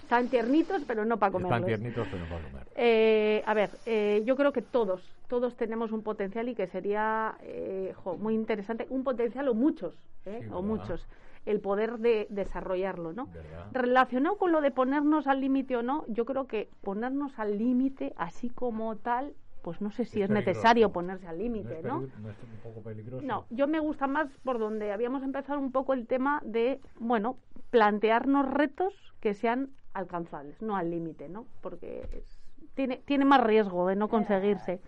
[0.02, 1.56] Están tiernitos, pero no para comerlos.
[1.56, 2.66] Están tiernitos, pero no para comer.
[2.74, 7.36] Eh, a ver, eh, yo creo que todos, todos tenemos un potencial y que sería
[7.42, 9.94] eh, jo, muy interesante, un potencial o muchos,
[10.26, 10.40] ¿eh?
[10.42, 10.62] Sí, o ¿verdad?
[10.62, 11.08] muchos,
[11.46, 13.26] el poder de desarrollarlo, ¿no?
[13.26, 13.66] ¿Verdad?
[13.72, 18.14] Relacionado con lo de ponernos al límite o no, yo creo que ponernos al límite,
[18.16, 21.84] así como tal, pues no sé si Es es, necesario ponerse al ¿No límite, es,
[21.84, 22.00] ¿no?
[22.02, 23.26] peligro- no es un poco peligroso?
[23.26, 27.38] No, yo me gusta más por donde habíamos empezado un poco el tema de, bueno,
[27.70, 31.46] plantearnos retos que sean alcanzables, no al límite, ¿no?
[31.62, 32.38] Porque es-
[32.74, 34.80] tiene, tiene más riesgo de no conseguirse.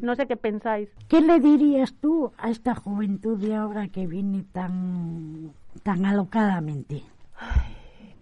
[0.00, 0.90] No sé qué pensáis.
[1.08, 7.02] ¿Qué le dirías tú a esta juventud de ahora que viene tan, tan alocadamente?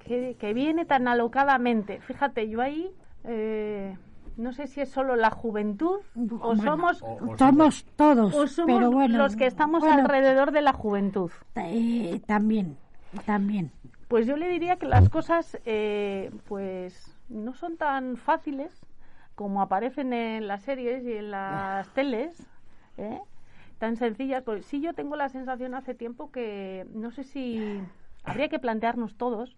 [0.07, 2.01] Que, que viene tan alocadamente.
[2.03, 2.91] Fíjate, yo ahí
[3.25, 3.97] eh,
[4.37, 8.47] no sé si es solo la juventud o Bueno, somos, O- o Somos todos, o
[8.47, 11.31] somos pero bueno, los que estamos bueno, alrededor de la juventud.
[11.55, 12.77] eh, también,
[13.27, 13.71] también.
[14.09, 18.87] Pues yo le diría que las cosas, eh, pues, no son tan fáciles
[19.35, 22.47] como aparecen en las series y en las teles,
[22.99, 23.19] ¿eh?
[23.79, 24.43] tan sencillas.
[24.45, 27.81] Pues sí, yo tengo la sensación hace tiempo que no sé si
[28.25, 29.57] habría que plantearnos todos,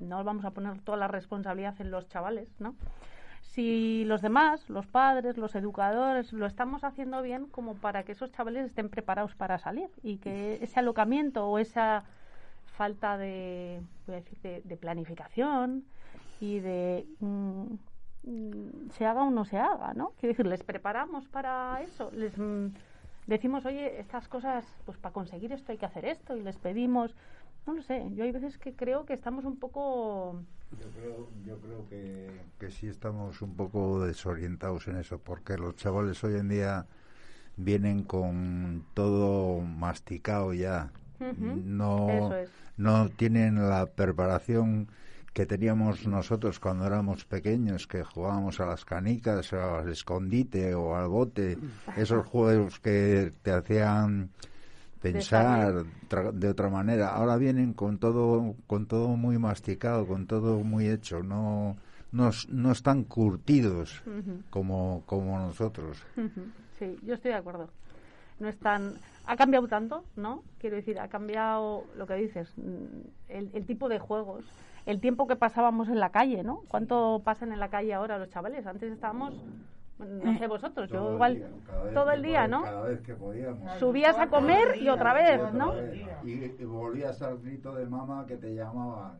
[0.00, 2.74] no vamos a poner toda la responsabilidad en los chavales, ¿no?
[3.54, 8.32] Si los demás, los padres, los educadores, lo estamos haciendo bien como para que esos
[8.32, 12.02] chavales estén preparados para salir y que ese alocamiento o esa
[12.76, 15.84] falta de, voy a decir, de, de planificación
[16.40, 17.74] y de mm,
[18.24, 20.14] mm, se haga o no se haga, ¿no?
[20.18, 22.70] Quiero decir, les preparamos para eso, les mm,
[23.28, 27.14] decimos, oye, estas cosas, pues para conseguir esto hay que hacer esto y les pedimos,
[27.66, 30.42] no lo sé, yo hay veces que creo que estamos un poco,
[30.78, 35.76] Yo creo, yo creo que, que sí estamos un poco desorientados en eso, porque los
[35.76, 36.86] chavales hoy en día
[37.56, 40.90] vienen con todo masticado ya.
[41.20, 42.50] No, eso es.
[42.76, 44.88] no tienen la preparación
[45.32, 50.94] que teníamos nosotros cuando éramos pequeños, que jugábamos a las canicas, o al escondite o
[50.94, 51.58] al bote,
[51.96, 54.30] esos juegos que te hacían
[55.12, 55.84] pensar
[56.32, 57.14] de otra manera.
[57.14, 61.22] Ahora vienen con todo, con todo muy masticado, con todo muy hecho.
[61.22, 61.76] No,
[62.12, 64.02] no, no están curtidos
[64.50, 66.02] como, como nosotros.
[66.78, 67.68] Sí, yo estoy de acuerdo.
[68.40, 68.94] No es tan...
[69.26, 70.42] Ha cambiado tanto, ¿no?
[70.58, 74.44] Quiero decir, ha cambiado lo que dices, mm, el, el tipo de juegos,
[74.84, 76.60] el tiempo que pasábamos en la calle, ¿no?
[76.68, 78.66] ¿Cuánto pasan en la calle ahora los chavales?
[78.66, 79.32] Antes estábamos,
[79.98, 81.46] no sé vosotros, yo igual
[81.92, 82.62] todo el día, ¿no?
[82.62, 83.78] Cada vez que podíamos.
[83.78, 85.74] Subías a comer y otra vez, ¿no?
[86.24, 89.18] Y, y volvías al grito de mamá que te llamaba.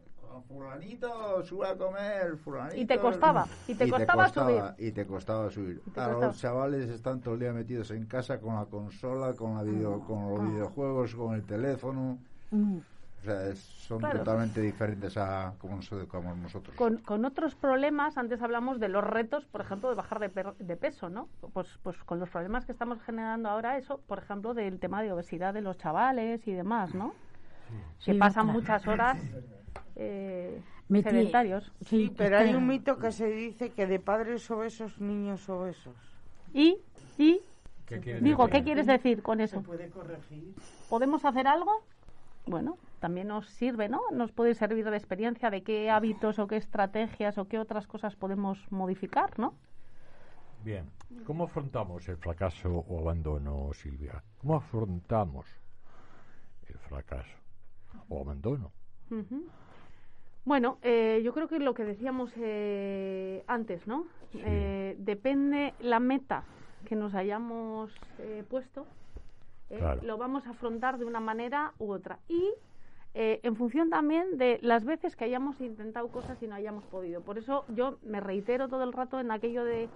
[0.49, 2.77] Fulanito, sube a comer, fulanito.
[2.77, 4.63] Y te costaba, y te costaba subir.
[4.79, 5.81] Y te costaba subir.
[5.93, 9.55] te Ahora los chavales están todo el día metidos en casa con la consola, con,
[9.55, 12.19] la video, con los videojuegos, con el teléfono.
[12.51, 12.79] Mm.
[13.25, 14.19] O sea, es- son Claro.
[14.19, 16.77] totalmente diferentes a como nos educamos nosotros.
[16.77, 20.55] Con, con otros problemas, antes hablamos de los retos, por ejemplo, de bajar de, per-
[20.59, 21.29] de peso, ¿no?
[21.55, 25.11] Pues, pues con los problemas que estamos generando ahora, eso, por ejemplo, del tema de
[25.13, 27.15] obesidad de los chavales y demás, ¿no?
[28.05, 28.53] que Sí, pasan otra.
[28.61, 29.19] muchas horas
[29.97, 30.61] eh,
[30.91, 31.73] sedentarios.
[31.87, 35.97] Sí, Pero hay un mito que se dice que de padres obesos, niños obesos.
[36.53, 36.77] Y,
[37.17, 37.41] y
[37.87, 38.59] ¿Qué quieres digo, decir?
[38.61, 39.63] ¿qué quieres decir con Se eso?
[39.63, 40.55] puede corregir.
[40.91, 41.73] ¿Podemos hacer algo?
[42.47, 44.01] Bueno, también nos sirve, ¿no?
[44.13, 48.17] Nos puede servir de experiencia de qué hábitos o qué estrategias o qué otras cosas
[48.17, 49.53] podemos modificar, ¿no?
[50.65, 50.87] Bien,
[51.27, 54.23] ¿cómo afrontamos el fracaso o abandono, Silvia?
[54.39, 55.47] ¿Cómo afrontamos
[56.67, 57.37] el fracaso
[58.09, 58.73] o abandono?
[60.47, 64.07] Bueno, eh, yo creo que lo que decíamos eh, antes, ¿no?
[64.33, 64.41] Sí.
[64.43, 66.45] Eh, depende la meta
[66.87, 68.87] que nos hayamos eh, puesto,
[69.69, 70.01] eh, Claro.
[70.03, 72.19] lo vamos a afrontar de una manera u otra.
[72.29, 72.51] Y
[73.15, 77.21] eh, en función también de las veces que hayamos intentado cosas y no hayamos podido.
[77.23, 79.89] Por eso yo me reitero todo el rato en aquello de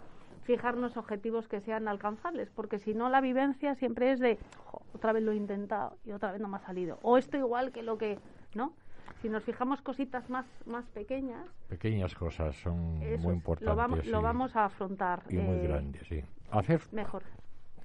[0.45, 5.13] fijarnos objetivos que sean alcanzables, porque si no la vivencia siempre es de "Jo, otra
[5.13, 7.83] vez lo he intentado y otra vez no me ha salido, o esto igual que
[7.83, 8.19] lo que,
[8.55, 8.73] ¿no?
[9.21, 13.77] Si nos fijamos cositas más más pequeñas, Pequeñas cosas son eso muy es, importantes lo,
[13.77, 16.23] vamos, lo y- vamos a afrontar y muy eh, grandes, sí.
[16.51, 17.25] Hacer, mejor.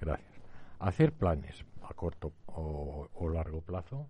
[0.00, 0.30] gracias.
[0.78, 4.06] Hacer planes a corto o, o largo plazo.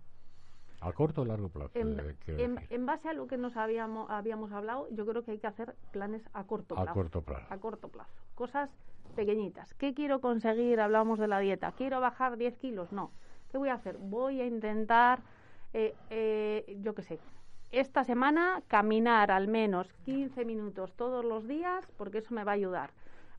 [0.85, 1.71] A corto o largo plazo.
[1.73, 5.39] En, eh, en- base a lo que nos habíamos, habíamos hablado, yo creo que hay
[5.39, 6.93] que hacer planes a corto A plazo.
[6.93, 7.45] corto plazo.
[7.53, 8.11] A corto plazo.
[8.35, 8.69] Cosas
[9.15, 9.73] pequeñitas.
[9.73, 10.79] ¿Qué quiero conseguir?
[10.79, 11.71] Hablábamos de la dieta.
[11.71, 12.91] ¿Quiero bajar 10 kilos?
[12.91, 13.11] No.
[13.51, 13.97] ¿Qué voy a hacer?
[13.97, 15.21] Voy a intentar,
[15.73, 17.19] eh, eh, yo qué sé,
[17.71, 22.55] esta semana caminar al menos 15 minutos todos los días porque eso me va a
[22.55, 22.91] ayudar.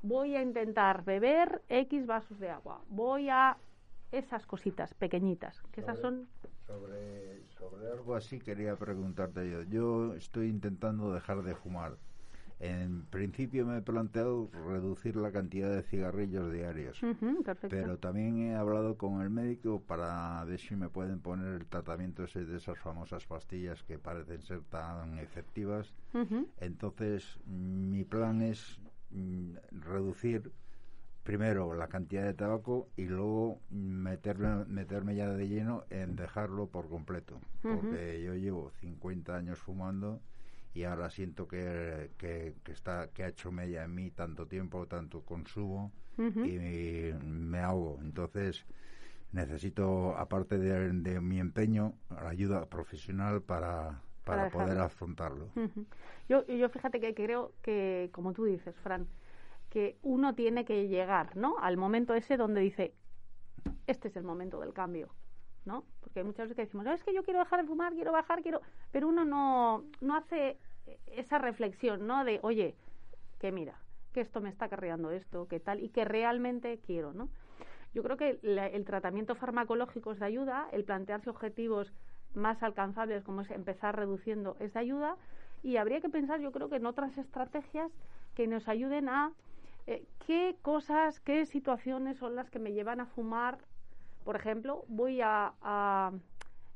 [0.02, 2.80] Voy a intentar beber X vasos de agua.
[2.88, 3.56] Voy a
[4.12, 6.28] esas cositas pequeñitas, que esas son
[6.66, 9.62] Sobre, sobre algo así quería preguntarte yo.
[9.62, 11.96] Yo estoy intentando dejar de fumar.
[12.58, 16.98] En principio me he planteado reducir la cantidad de cigarrillos diarios.
[17.68, 22.24] Pero también he hablado con el médico para ver si me pueden poner el tratamiento
[22.24, 25.94] ese de esas famosas pastillas que parecen ser tan efectivas.
[26.58, 28.78] Entonces, mi plan es
[29.10, 30.50] mm, reducir
[31.26, 36.88] primero la cantidad de tabaco y luego meterme, meterme ya de lleno en dejarlo por
[36.88, 37.38] completo.
[37.60, 40.20] Porque yo llevo 50 años fumando
[40.72, 44.86] y ahora siento que, que, que está, que ha hecho mella en mí tanto tiempo,
[44.86, 45.92] tanto consumo
[46.46, 47.98] y me ahogo.
[48.02, 48.64] Entonces,
[49.32, 55.48] necesito, aparte de, de mi empeño, la ayuda profesional para, Para para poder afrontarlo.
[56.28, 59.06] Yo, yo fíjate que creo que, como tú dices, Fran,
[59.76, 61.58] que uno tiene que llegar, ¿no?
[61.58, 62.94] Al momento ese donde dice,
[63.86, 65.10] este es el momento del cambio,
[65.66, 65.84] ¿no?
[66.00, 68.62] Porque muchas veces decimos, "No, es que yo quiero dejar de fumar, quiero bajar, quiero...
[68.90, 70.56] Pero uno no, no hace
[71.08, 72.24] esa reflexión, ¿no?
[72.24, 72.74] De, oye,
[73.38, 73.74] que mira,
[74.14, 77.28] que esto me está acarreando esto, que tal, y que realmente quiero, ¿no?
[77.92, 81.92] Yo creo que el tratamiento farmacológico es de ayuda, el plantearse objetivos
[82.32, 85.18] más alcanzables, como es empezar reduciendo, es de ayuda,
[85.62, 87.92] y habría que pensar, yo creo que en otras estrategias
[88.34, 89.32] que nos ayuden a
[89.86, 93.58] eh, qué cosas, qué situaciones son las que me llevan a fumar.
[94.24, 96.12] Por ejemplo, voy a, a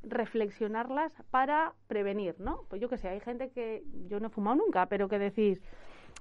[0.03, 2.65] reflexionarlas para prevenir, ¿no?
[2.69, 5.61] Pues yo que sé, hay gente que yo no he fumado nunca, pero que decís,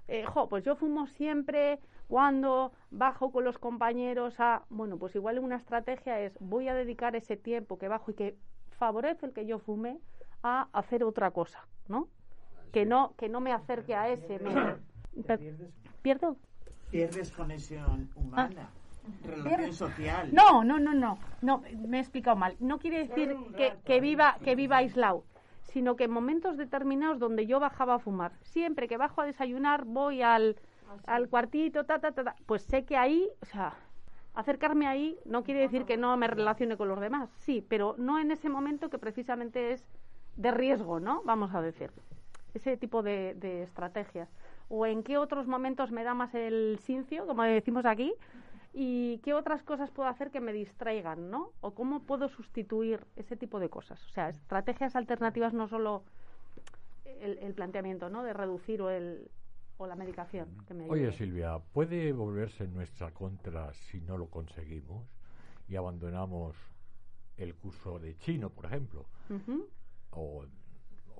[0.07, 5.37] eh, jo, pues yo fumo siempre cuando bajo con los compañeros a, bueno, pues igual
[5.37, 8.35] una estrategia es voy a dedicar ese tiempo que bajo y que
[8.71, 9.99] favorece el que yo fume
[10.41, 12.07] a hacer otra cosa, ¿no?
[12.71, 14.79] Que no que no me acerque a ese, me
[15.37, 15.71] pierdes,
[16.01, 16.37] pierdo.
[16.91, 18.69] Pierdes conexión humana,
[19.23, 20.29] relación social.
[20.33, 22.55] No, no, no, no, no, me he explicado mal.
[22.59, 25.23] No quiere decir que, que viva que viva aislado,
[25.63, 29.85] sino que en momentos determinados donde yo bajaba a fumar, siempre que bajo a desayunar
[29.85, 30.57] voy al,
[31.05, 33.73] al cuartito, ta, ta, ta, ta, pues sé que ahí, o sea,
[34.33, 38.19] acercarme ahí no quiere decir que no me relacione con los demás, sí, pero no
[38.19, 39.85] en ese momento que precisamente es
[40.37, 41.21] de riesgo, ¿no?
[41.25, 41.91] Vamos a decir.
[42.53, 44.27] Ese tipo de, de estrategias.
[44.69, 48.13] O en qué otros momentos me da más el cincio, como decimos aquí,
[48.73, 51.51] y qué otras cosas puedo hacer que me distraigan, ¿no?
[51.61, 54.05] O cómo puedo sustituir ese tipo de cosas.
[54.05, 56.03] O sea, estrategias alternativas no solo
[57.03, 58.23] el, el planteamiento, ¿no?
[58.23, 59.29] De reducir o el
[59.79, 61.11] o la medicación que me Oye.
[61.13, 65.07] Silvia, ¿puede volverse en nuestra contra si no lo conseguimos
[65.69, 66.55] y abandonamos
[67.37, 69.05] el curso de chino, por ejemplo?
[70.11, 70.45] O,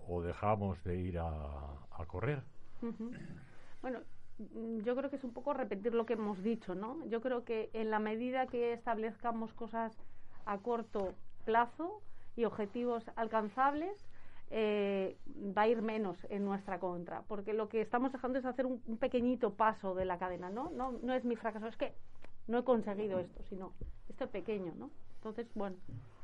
[0.08, 2.44] o dejamos de ir a, a correr.
[3.82, 4.00] Bueno,
[4.38, 7.06] mm, yo creo que es un poco repetir lo que hemos dicho, ¿no?
[7.08, 9.98] Yo creo que en la medida que establezcamos cosas
[10.46, 11.14] a corto
[11.46, 12.02] plazo
[12.36, 14.06] y objetivos alcanzables,
[14.52, 15.16] eh,
[15.56, 18.82] va a ir menos en nuestra contra, porque lo que estamos dejando es hacer un,
[18.88, 20.70] un pequeñito paso de la cadena, ¿no?
[20.72, 20.92] ¿no?
[21.04, 21.94] No es mi fracaso, es que
[22.48, 23.72] no he conseguido esto, sino
[24.10, 24.90] esto es pequeño, ¿no?
[25.18, 25.76] Entonces, bueno,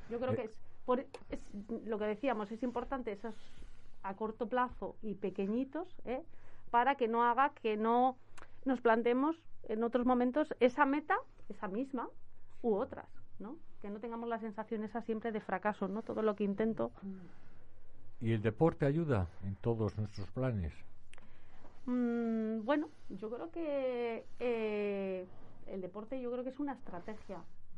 [0.09, 0.35] yo creo Eh.
[0.35, 1.39] que es, por, es
[1.85, 3.35] lo que decíamos, es importante esos
[4.03, 6.21] a corto plazo y pequeñitos, ¿eh?
[6.75, 8.17] Para que no haga que no
[8.65, 9.37] nos planteemos
[9.69, 11.15] en otros momentos esa meta,
[11.47, 12.09] esa misma,
[12.61, 13.07] u otras,
[13.39, 13.55] ¿no?
[13.81, 16.01] Que no tengamos la sensación esa siempre de fracaso, ¿no?
[16.01, 16.91] Todo lo que intento.
[18.19, 20.73] ¿Y el deporte ayuda en todos nuestros planes?
[21.85, 25.25] Mm, bueno, yo creo que eh,
[25.67, 27.37] el deporte yo creo que es una estrategia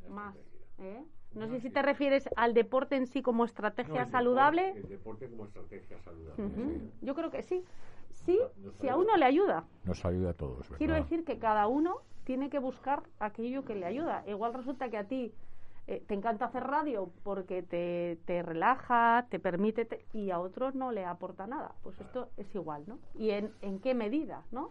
[0.09, 0.35] más.
[0.79, 1.03] ¿eh?
[1.35, 4.71] No sé si te refieres al deporte en sí como estrategia saludable.
[4.71, 6.89] el deporte como estrategia saludable.
[7.03, 7.63] Yo creo que sí.
[8.27, 9.63] Sí, Nos si a uno le ayuda.
[9.85, 10.77] Nos ayuda a todos, ¿verdad?
[10.77, 14.23] Quiero decir que cada uno tiene que buscar aquello que le ayuda.
[14.27, 15.33] Igual resulta que a ti
[15.87, 20.75] eh, te encanta hacer radio porque te, te relaja, te permite, te- y a otros
[20.75, 21.73] no le aporta nada.
[21.83, 22.99] Pues esto es igual, ¿no?
[23.15, 24.69] ¿Y en, en qué medida, no?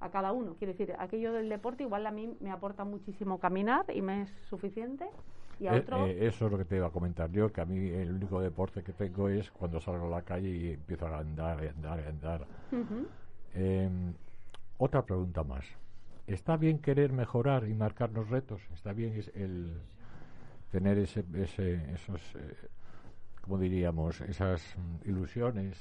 [0.00, 0.54] A cada uno.
[0.58, 4.30] Quiero decir, aquello del deporte igual a mí me aporta muchísimo caminar y me es
[4.50, 5.08] suficiente.
[5.60, 6.06] Y a Eh, otro...
[6.06, 8.40] eh, eso es lo que te iba a comentar yo, que a mí el único
[8.40, 12.00] deporte que tengo es cuando salgo a la calle y empiezo a andar, y andar,
[12.00, 12.46] y andar.
[13.54, 13.90] Eh,
[14.78, 15.64] otra pregunta más.
[16.26, 18.62] ¿Está bien querer mejorar y marcarnos retos?
[18.72, 19.72] ¿Está bien es- el
[20.70, 22.54] tener ese, ese, esos, eh,
[23.42, 24.62] como diríamos, esas
[25.04, 25.76] ilusiones,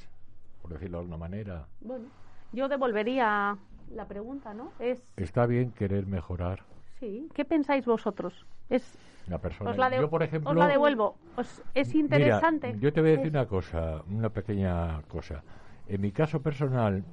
[0.62, 1.68] por decirlo de alguna manera?
[1.82, 2.06] Bueno,
[2.52, 3.58] yo devolvería
[3.94, 4.72] la pregunta, ¿no?
[4.80, 5.02] Es...
[5.18, 6.64] ¿Está bien querer mejorar
[7.00, 8.46] Sí, ¿qué pensáis vosotros?
[8.70, 9.72] Es la persona?
[9.72, 11.16] Os la, de- yo, por ejemplo, os la devuelvo.
[11.38, 12.76] Os- es Mira, interesante.
[12.80, 15.44] yo te voy a decir Es- una cosa, una pequeña cosa.
[15.88, 17.04] En mi caso personal,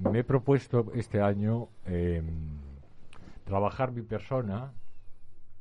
[0.00, 2.22] me he propuesto este año eh,
[3.44, 4.72] trabajar mi persona,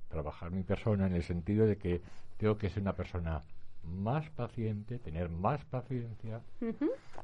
[0.10, 2.02] trabajar mi persona en el sentido de que
[2.38, 3.44] tengo que ser una persona
[3.84, 6.42] más paciente, tener más paciencia,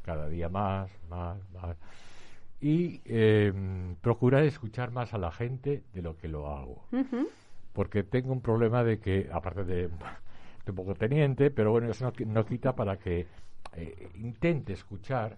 [0.03, 1.75] cada día más, más, más,
[2.61, 3.53] y eh,
[4.01, 7.27] procurar escuchar más a la gente de lo que lo hago ujú.
[7.75, 9.87] Porque tengo un problema de que, aparte de,
[10.65, 13.27] de un poco teniente, pero bueno, eso no, qui- no quita para que
[13.73, 15.37] eh, intente escuchar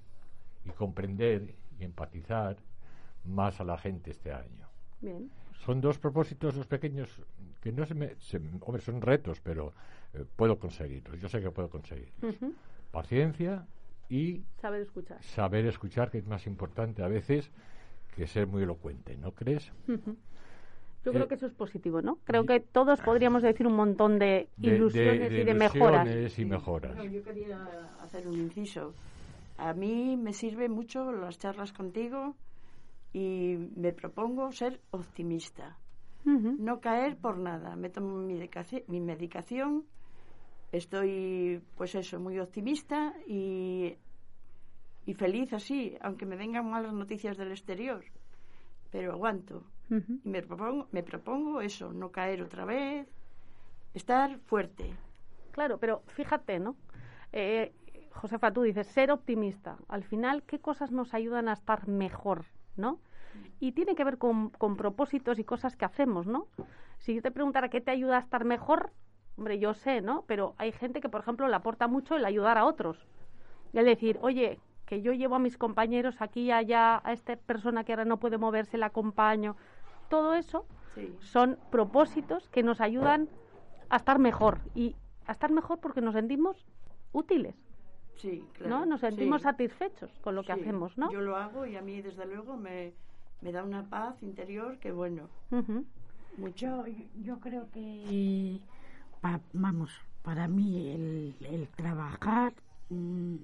[0.63, 2.55] y comprender y empatizar
[3.25, 4.67] más a la gente este año.
[5.01, 5.29] Bien.
[5.65, 7.21] Son dos propósitos, los pequeños,
[7.61, 8.15] que no se me...
[8.19, 9.73] se- hombre, son retos, pero
[10.13, 11.19] eh, puedo conseguirlos.
[11.19, 12.35] Yo sé que puedo conseguirlos.
[12.91, 13.65] Paciencia
[14.09, 15.21] y Saber escuchar.
[15.23, 17.51] saber escuchar, que es más importante a veces
[18.15, 19.71] que ser muy elocuente, ¿no crees?
[19.87, 20.15] Ujú.
[21.07, 22.17] Yo Eh, creo que eso es positivo, ¿no?
[22.25, 26.37] Creo que todos podríamos decir un montón de De- de- ilusiones de y de mejoras.
[26.37, 26.95] y mejoras.
[26.97, 27.65] Bueno, yo quería
[28.01, 28.93] hacer un inciso.
[29.57, 32.35] A mí me sirve mucho las charlas contigo
[33.13, 35.77] y me propongo ser optimista.
[36.59, 37.77] No caer por nada.
[37.77, 38.37] Me tomo mi,
[38.87, 39.85] mi medicación,
[40.73, 43.95] estoy, pues eso, muy optimista y,
[45.05, 48.03] y feliz así, aunque me vengan malas noticias del exterior.
[48.91, 49.63] Pero aguanto.
[49.89, 53.07] Y me propongo, me propongo eso, no caer otra vez,
[53.93, 54.93] estar fuerte.
[55.51, 56.75] Claro, pero fíjate, ¿no?
[57.31, 57.73] Eh,
[58.11, 59.77] Josefa, tú dices ser optimista.
[59.87, 62.45] Al final, ¿qué cosas nos ayudan a estar mejor,
[62.75, 62.99] no?
[63.59, 66.47] Y tiene que ver con, con propósitos y cosas que hacemos, ¿no?
[66.97, 68.91] Si yo te preguntara qué te ayuda a estar mejor,
[69.37, 70.23] hombre, yo sé, ¿no?
[70.27, 73.07] Pero hay gente que, por ejemplo, le aporta mucho el ayudar a otros.
[73.73, 77.83] Es decir, oye, que yo llevo a mis compañeros aquí y allá, a esta persona
[77.83, 79.55] que ahora no puede moverse, la acompaño.
[80.09, 81.15] Todo eso Sí.
[81.19, 83.29] son propósitos que nos ayudan
[83.89, 84.95] a estar mejor y
[85.27, 86.65] a estar mejor porque nos sentimos
[87.13, 87.55] útiles,
[88.15, 88.79] Sí, claro.
[88.79, 88.85] ¿no?
[88.85, 89.43] Nos sentimos sí.
[89.43, 91.11] satisfechos con lo que Sí, hacemos, ¿no?
[91.11, 92.93] Yo lo hago y a mí, desde luego, me,
[93.41, 95.29] me da una paz interior que, bueno,
[96.37, 96.87] mucho.
[96.87, 98.59] Yo, yo creo que,
[99.21, 99.91] pa- vamos,
[100.23, 102.53] para mí el, el trabajar
[102.89, 103.35] mm,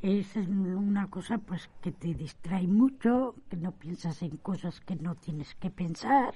[0.00, 5.14] es una cosa pues que te distrae mucho, que no piensas en cosas que no
[5.14, 6.34] tienes que pensar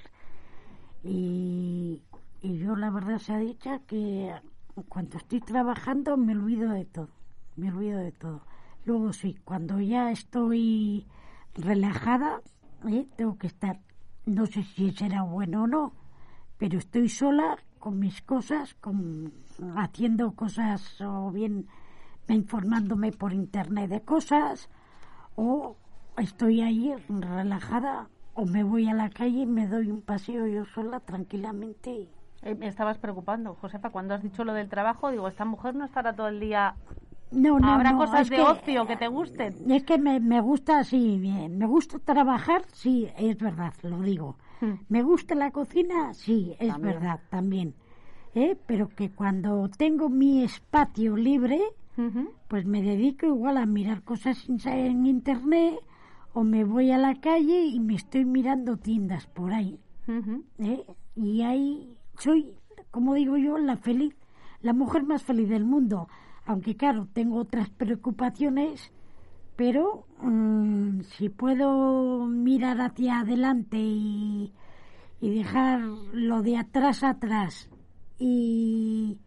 [1.03, 2.01] Y,
[2.41, 4.33] y yo la verdad se ha dicho que
[4.89, 7.09] cuando estoy trabajando me olvido de todo,
[7.55, 8.41] me olvido de todo.
[8.85, 11.05] Luego sí, cuando ya estoy
[11.55, 12.41] relajada,
[12.87, 13.07] ¿eh?
[13.15, 13.79] tengo que estar,
[14.25, 15.93] no sé si será bueno o no,
[16.57, 19.33] pero estoy sola con mis cosas, con,
[19.75, 21.67] haciendo cosas o bien
[22.27, 24.69] informándome por internet de cosas,
[25.35, 25.75] o
[26.17, 30.65] estoy ahí relajada, o me voy a la calle y me doy un paseo yo
[30.65, 32.07] sola tranquilamente.
[32.43, 35.85] Eh, me estabas preocupando, Josefa, cuando has dicho lo del trabajo, digo, esta mujer no
[35.85, 36.75] estará todo el día
[37.31, 39.55] No, no, ¿Habrá no, cosas de que- ocio que te gusten?
[39.71, 44.37] Es que me, me gusta, sí, me, me gusta trabajar, sí, es verdad, lo digo.
[44.59, 44.73] Hmm.
[44.89, 46.95] Me gusta la cocina, sí, es También.
[46.95, 47.73] verdad, también.
[48.35, 48.57] ¿Eh?
[48.65, 51.61] Pero que cuando tengo mi espacio libre,
[52.47, 55.75] Pues me dedico igual a mirar cosas en, en internet
[56.33, 59.79] o me voy a la calle y me estoy mirando tiendas por ahí.
[60.59, 60.85] ¿eh?
[61.15, 62.55] Y ahí soy,
[62.89, 64.15] como digo yo, la feliz,
[64.61, 66.07] la mujer más feliz del mundo.
[66.45, 68.91] Aunque claro, tengo otras preocupaciones,
[69.55, 74.51] pero mm, si puedo mirar hacia adelante y,
[75.19, 77.69] y dejar lo de atrás atrás
[78.17, 79.17] y,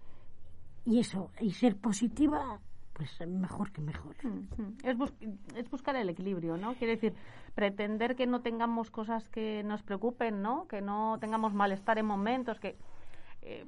[0.85, 2.61] y eso, y ser positiva,
[2.93, 4.14] pues mejor que mejor.
[4.85, 5.12] Es, bus-
[5.57, 6.74] es buscar el equilibrio, ¿no?
[6.74, 7.14] Quiere decir,
[7.55, 10.66] pretender que no tengamos cosas que nos preocupen, ¿no?
[10.68, 12.76] Que no tengamos malestar en momentos, que
[13.43, 13.66] eh,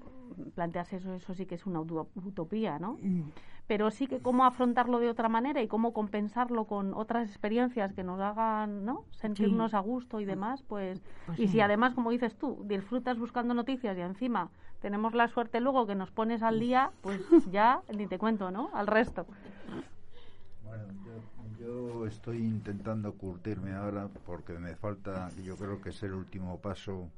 [0.54, 2.98] plantearse eso, eso sí que es una utopía, ¿no?
[3.02, 3.22] Mm.
[3.66, 8.04] Pero sí que cómo afrontarlo de otra manera y cómo compensarlo con otras experiencias que
[8.04, 9.04] nos hagan, ¿no?
[9.10, 11.02] Sentirnos a gusto y demás, pues...
[11.26, 11.54] Pues y sí.
[11.54, 14.50] si además, como dices tú, disfrutas buscando noticias y encima
[14.86, 17.20] tenemos la suerte luego que nos pones al día, pues
[17.50, 18.70] ya ni te cuento, ¿no?
[18.72, 19.26] Al resto.
[20.62, 26.12] Bueno, yo, yo estoy intentando curtirme ahora porque me falta, yo creo que es el
[26.12, 27.10] último paso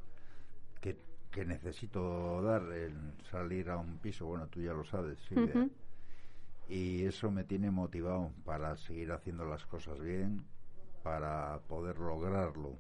[0.81, 0.97] que,
[1.31, 2.95] que necesito dar, el
[3.31, 4.25] salir a un piso.
[4.25, 5.19] Bueno, tú ya lo sabes.
[5.31, 5.71] Ujú.
[6.71, 10.43] Y eso me tiene motivado para seguir haciendo las cosas bien,
[11.03, 12.79] para poder lograrlo,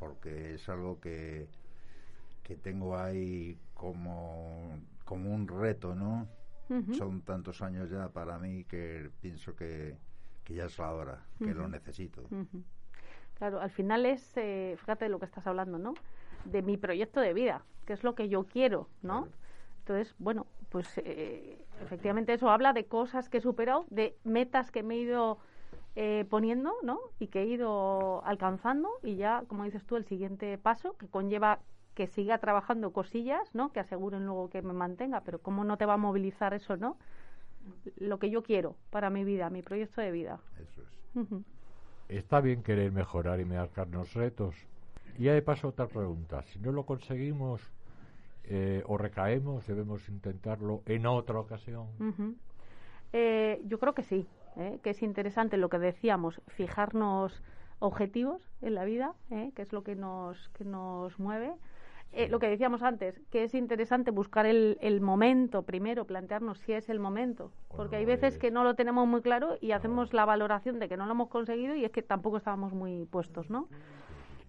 [0.00, 1.46] porque es algo que,
[2.42, 6.28] que tengo ahí como, como un reto, ¿no?
[6.92, 9.98] Son tantos años ya para mí que pienso que,
[10.44, 12.22] que ya es la hora, que lo necesito.
[13.34, 15.94] Claro, al final es, eh, fíjate de lo que estás hablando, ¿no?
[16.44, 19.22] De mi proyecto de vida, que es lo que yo quiero, ¿no?
[19.22, 19.36] Claro.
[19.80, 24.84] Entonces, bueno, pues eh, efectivamente eso habla de cosas que he superado, de metas que
[24.84, 25.38] me he ido
[25.96, 27.00] eh, poniendo, ¿no?
[27.18, 31.58] Y que he ido alcanzando y ya, como dices tú, el siguiente paso que conlleva
[31.94, 33.72] que siga trabajando cosillas, ¿no?
[33.72, 36.96] Que aseguren luego que me mantenga, pero cómo no te va a movilizar eso, ¿no?
[37.96, 40.40] Lo que yo quiero para mi vida, mi proyecto de vida.
[40.60, 41.42] Eso es.
[42.08, 44.54] Está bien querer mejorar y marcarnos retos.
[45.18, 46.42] Y ya de paso otra pregunta.
[46.42, 47.60] Si no lo conseguimos
[48.44, 51.86] eh, o recaemos, debemos intentarlo en otra ocasión.
[53.12, 54.26] Eh, yo creo que sí,
[54.56, 54.78] ¿eh?
[54.82, 57.42] que es interesante lo que decíamos, fijarnos
[57.78, 59.52] objetivos en la vida, ¿eh?
[59.54, 61.52] que es lo que nos, que nos mueve.
[62.14, 66.72] Eh, lo que decíamos antes, que es interesante buscar el, el momento primero, plantearnos si
[66.74, 70.12] es el momento, porque hay veces es- que no lo tenemos muy claro y hacemos
[70.12, 73.48] la valoración de que no lo hemos conseguido y es que tampoco estábamos muy puestos,
[73.48, 73.68] ¿no?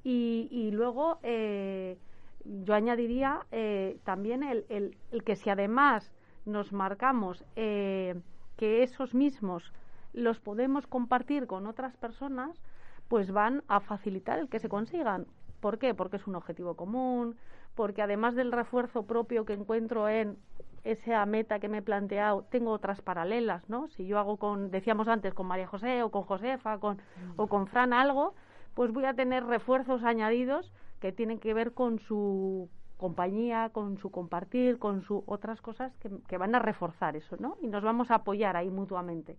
[0.03, 1.97] Y, y luego eh,
[2.43, 6.11] yo añadiría eh, también el, el- el que si además
[6.45, 8.15] nos marcamos eh,
[8.57, 9.71] que esos mismos
[10.11, 12.61] los podemos compartir con otras personas,
[13.07, 15.27] pues van a facilitar el que se consigan.
[15.63, 15.93] ¿Por qué?
[15.93, 17.37] Porque es un objetivo común,
[17.73, 20.37] porque además del refuerzo propio que encuentro en
[20.83, 23.87] esa meta que me he planteado, tengo otras paralelas, ¿no?
[23.91, 27.01] Si yo hago con, decíamos antes, con María José o con Josefa con,
[27.37, 28.33] o con Fran algo,
[28.73, 34.11] pues voy a tener refuerzos añadidos que tienen que ver con su compañía, con su
[34.11, 37.55] compartir, con su otras cosas que, que van a reforzar eso, ¿no?
[37.61, 39.37] Y nos vamos a apoyar ahí mutuamente.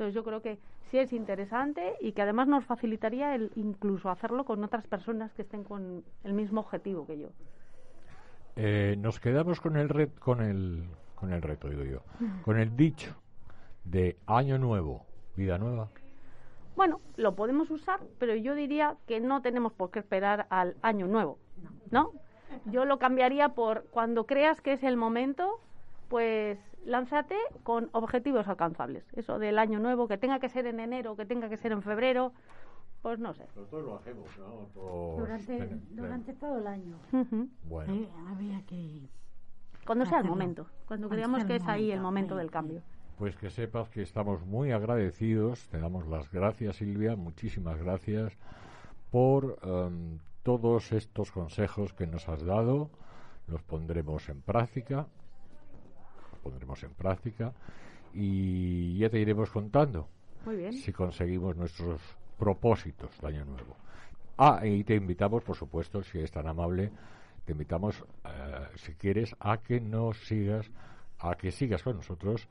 [0.00, 0.56] Entonces yo creo que
[0.90, 5.42] sí es interesante y que además nos facilitaría el incluso hacerlo con otras personas que
[5.42, 7.28] estén con el mismo objetivo que yo.
[8.56, 10.84] Eh, nos quedamos con el, ret- con, el,
[11.16, 12.00] con el reto, digo yo,
[12.42, 13.14] con el dicho
[13.84, 15.04] de año nuevo,
[15.36, 15.88] vida nueva.
[16.76, 21.08] Bueno, lo podemos usar, pero yo diría que no tenemos por qué esperar al año
[21.08, 21.36] nuevo,
[21.90, 22.12] ¿no?
[22.64, 25.60] Yo lo cambiaría por cuando creas que es el momento,
[26.08, 29.04] pues lánzate con objetivos alcanzables.
[29.14, 31.82] Eso del año nuevo, que tenga que ser en enero, que tenga que ser en
[31.82, 32.32] febrero,
[33.02, 33.44] pues no sé.
[33.56, 34.68] Nosotros lo hacemos, ¿no?
[34.74, 35.16] Todos
[35.90, 36.98] Durante, todo el año.
[37.12, 37.48] Ujú.
[37.64, 38.08] Bueno, ¿eh?
[38.28, 39.08] Había que...
[39.86, 42.82] Cuando sea el momento, cuando Cuando creamos que es ahí el momento, del cambio.
[43.18, 48.36] pues que sepas que estamos muy agradecidos, te damos las gracias Silvia, muchísimas gracias
[49.10, 52.90] por em, todos estos consejos que nos has dado
[53.50, 55.06] los pondremos en práctica,
[56.40, 57.52] pondremos en práctica
[58.12, 60.08] y ya te iremos contando
[60.44, 60.72] Muy bien.
[60.72, 62.00] si conseguimos nuestros
[62.38, 63.76] propósitos de año nuevo.
[64.38, 66.90] Ah, y te invitamos, por supuesto, si es tan amable,
[67.44, 70.70] te invitamos, eh, si quieres, a que nos sigas,
[71.18, 72.48] a que sigas con nosotros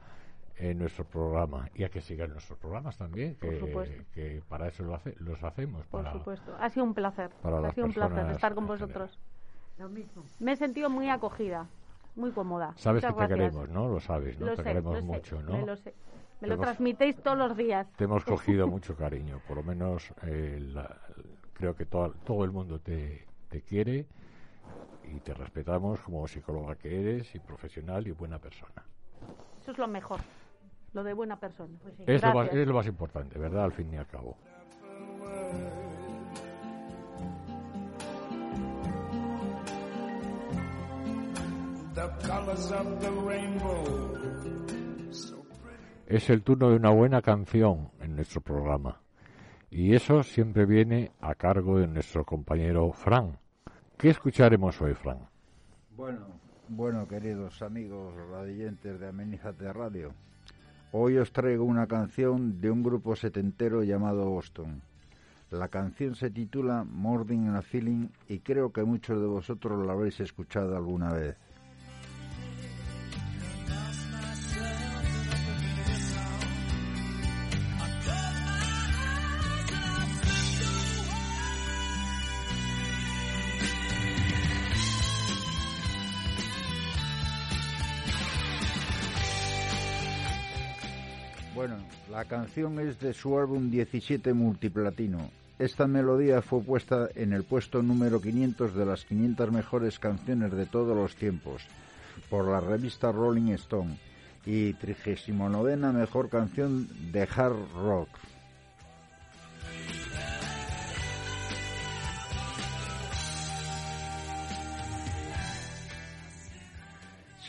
[0.57, 4.03] en nuestro programa y a que sigas nuestros programas también, Por que, supuesto.
[4.13, 5.85] que para eso lo hace- los hacemos.
[5.87, 6.55] Por para, supuesto.
[6.59, 7.31] Ha sido un placer.
[7.41, 9.17] para Ha sido un placer estar con vosotros.
[9.79, 10.23] Lo mismo.
[10.39, 11.67] Me he sentido muy acogida,
[12.19, 12.73] muy cómoda.
[12.75, 13.87] Sabes Muchas que te queremos, ¿no?
[13.87, 14.45] Lo sabes, ¿no?
[14.47, 15.51] Lo te sé, queremos sé, mucho, ¿no?
[15.53, 15.93] Me lo sé.
[16.41, 17.87] Me lo hemos- transmitéis todos los días.
[17.95, 20.97] Te hemos cogido mucho cariño, por lo menos eh, la-
[21.53, 24.05] creo que todo, todo el mundo te, te quiere
[25.03, 28.83] y te respetamos como psicóloga que eres y profesional y buena persona.
[29.61, 30.19] Eso es lo mejor.
[30.93, 31.77] Lo de buena persona.
[32.07, 33.65] Es lo, más, es lo más importante, ¿verdad?
[33.65, 34.35] Al fin y al cabo.
[46.07, 49.01] Es el turno de una buena canción en nuestro programa.
[49.69, 53.37] Y eso siempre viene a cargo de nuestro compañero Fran.
[53.97, 55.19] ¿Qué escucharemos hoy, Fran?
[55.95, 56.27] Bueno,
[56.67, 60.13] bueno, queridos amigos radioyentes de Amenízate Radio,
[60.91, 64.81] hoy os traigo una canción de un grupo setentero llamado Boston.
[65.51, 69.93] La canción se titula More Than a Feeling y creo que muchos de vosotros la
[69.93, 71.37] habréis escuchado alguna vez.
[92.09, 95.29] La canción es de su álbum 17 multiplatino.
[95.59, 100.65] Esta melodía fue puesta en el puesto número 500 de las 500 mejores canciones de
[100.65, 101.61] todos los tiempos
[102.29, 103.97] por la revista Rolling Stone
[104.45, 108.09] y 39 mejor canción de hard rock.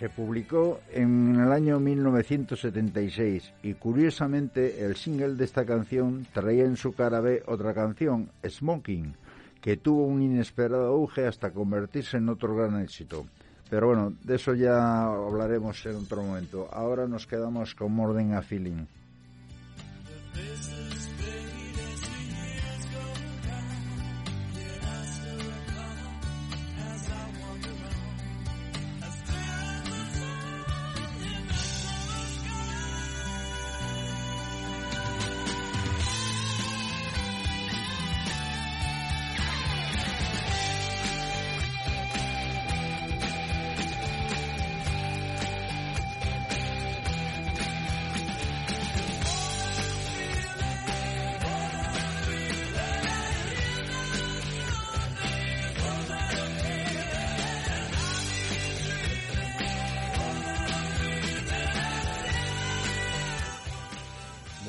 [0.01, 6.79] Se publicó en el año 1976 y curiosamente el single de esta canción traía en
[6.79, 9.15] su cara B otra canción, Smoking,
[9.61, 13.27] que tuvo un inesperado auge hasta convertirse en otro gran éxito.
[13.69, 16.71] Pero bueno, de eso ya hablaremos en otro momento.
[16.73, 18.87] Ahora nos quedamos con More Than a Feeling.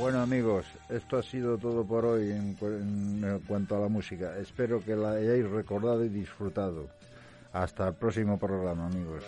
[0.01, 4.35] Bueno amigos, esto ha sido todo por hoy en, cu- en cuanto a la música.
[4.39, 6.87] Espero que la hayáis recordado y disfrutado.
[7.53, 9.23] Hasta el próximo programa amigos.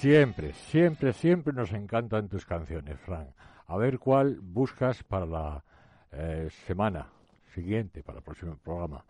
[0.00, 3.28] Siempre, siempre, siempre nos encantan tus canciones, Fran.
[3.70, 5.64] A ver cuál buscas para la
[6.10, 7.06] eh, semana
[7.54, 9.04] siguiente, para el próximo programa.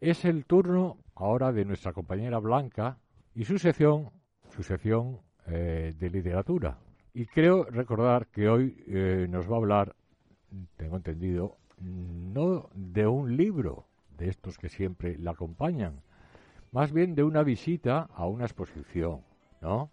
[0.00, 2.98] Es el turno ahora de nuestra compañera Blanca
[3.36, 4.10] y su sección,
[4.48, 6.76] su sección eh, de literatura.
[7.14, 9.94] Y creo recordar que hoy eh, nos va a hablar,
[10.76, 13.86] tengo entendido, no de un libro
[14.18, 16.02] de estos que siempre la acompañan,
[16.72, 19.20] más bien de una visita a una exposición,
[19.60, 19.88] ¿no?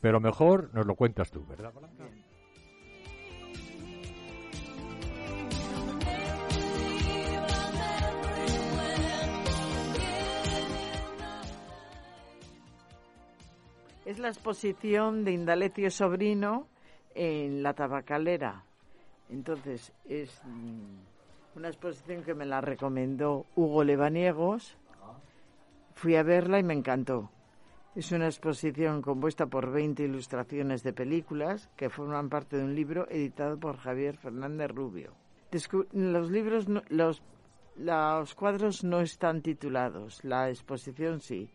[0.00, 2.04] Pero mejor nos lo cuentas tú, ¿verdad, Blanca?
[14.06, 16.68] Es la exposición de Indalecio Sobrino
[17.12, 18.64] en la tabacalera.
[19.28, 24.78] Entonces, es mm, una exposición que me la recomendó Hugo Lebaniegos.
[25.96, 27.32] Fui a verla y me encantó.
[27.96, 33.08] Es una exposición compuesta por 20 ilustraciones de películas que forman parte de un libro
[33.10, 35.14] editado por Javier Fernández Rubio.
[35.92, 37.24] Los libros, los
[37.74, 41.50] los cuadros no están titulados, la exposición sí.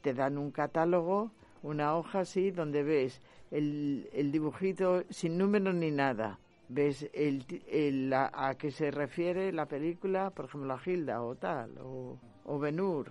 [0.00, 1.30] Te dan un catálogo,
[1.62, 6.38] una hoja así, donde ves el, el dibujito sin número ni nada.
[6.68, 11.34] Ves el, el- la- a qué se refiere la película, por ejemplo, la Gilda o
[11.36, 13.10] tal, o, o Ben-Hur.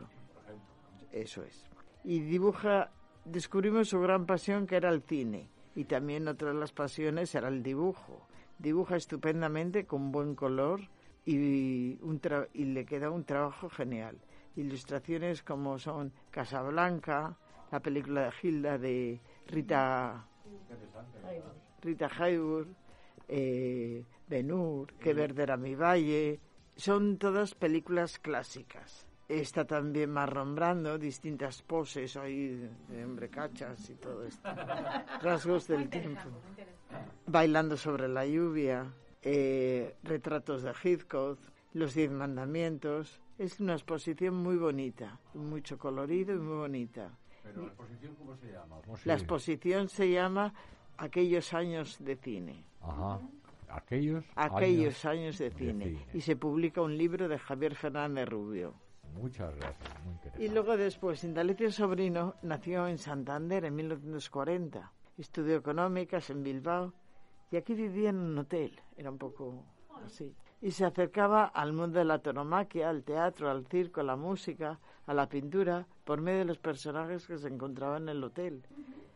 [1.11, 1.63] Eso es.
[2.03, 2.89] Y dibuja,
[3.25, 5.49] descubrimos su gran pasión que era el cine.
[5.75, 8.27] Y también otra de las pasiones era el dibujo.
[8.59, 10.81] Dibuja estupendamente, con buen color
[11.25, 14.17] y, un tra- y le queda un trabajo genial.
[14.55, 17.37] Ilustraciones como son Casablanca,
[17.71, 20.25] la película de Gilda de Rita,
[21.81, 22.67] Rita Hayworth,
[23.27, 26.39] eh, Ben-Hur, Que verde era mi valle.
[26.75, 29.07] Son todas películas clásicas.
[29.27, 34.43] Está también Marlon Brando, distintas poses ahí de hombre cachas y todo esto.
[35.21, 36.27] Rasgos del tiempo.
[37.27, 38.91] Bailando sobre la lluvia,
[39.21, 41.41] eh, retratos de Heathcote,
[41.73, 43.21] Los Diez Mandamientos.
[43.37, 47.17] Es una exposición muy bonita, mucho colorido y muy bonita.
[47.43, 48.77] Pero la exposición, ¿cómo se llama?
[48.85, 50.53] ¿Cómo se- La exposición se llama
[50.97, 52.63] Aquellos años de cine.
[52.81, 53.19] Ajá.
[53.69, 55.85] Aquellos, Aquellos años, de, de cine.
[55.85, 56.05] cine.
[56.13, 58.73] Y se publica un libro de Javier Fernández Rubio.
[59.15, 60.45] Muchas gracias, muy interesante.
[60.45, 64.91] Y luego después, Indalecio Sobrino nació en Santander en 1940.
[65.17, 66.93] Estudió económicas en Bilbao
[67.51, 68.79] y aquí vivía en un hotel.
[68.95, 69.63] Era un poco
[70.05, 70.35] así.
[70.61, 74.79] Y se acercaba al mundo de la tauromaquia, al teatro, al circo, a la música,
[75.07, 78.63] a la pintura, por medio de los personajes que se encontraban en el hotel.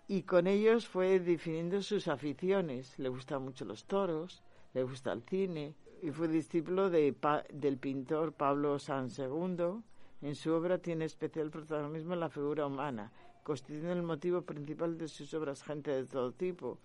[0.08, 2.98] Y con ellos fue definiendo sus aficiones.
[2.98, 4.42] Le gustan mucho los toros,
[4.74, 7.14] le gusta el cine, y fue discípulo de
[7.52, 9.84] del pintor Pablo San II.
[10.22, 13.12] En su obra tiene especial protagonismo la figura humana,
[13.44, 16.80] constituyendo el motivo principal de sus obras gente de todo tipo.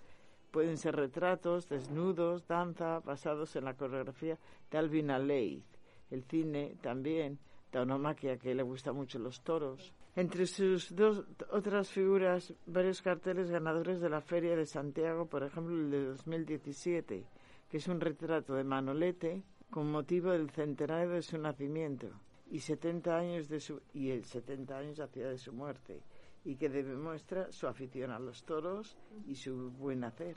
[0.51, 4.41] Pueden ser retratos, desnudos, danza, basados en la coreografía
[4.73, 5.63] de Alvin Aleiz.
[6.11, 7.39] El cine también,
[7.71, 9.95] tauromaquia, que le gusta mucho los toros.
[10.17, 15.75] Entre sus dos otras figuras, varios carteles ganadores de la Feria de Santiago, por ejemplo
[15.75, 17.25] el de 2017,
[17.69, 22.09] que es un retrato de Manolete con motivo del centenario de su nacimiento
[22.51, 26.03] y 70 años de su y el 70 años hacia de su muerte
[26.45, 28.97] y que demuestra su afición a los toros
[29.27, 30.37] y su buen hacer.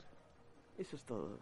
[0.78, 1.40] Eso es todo.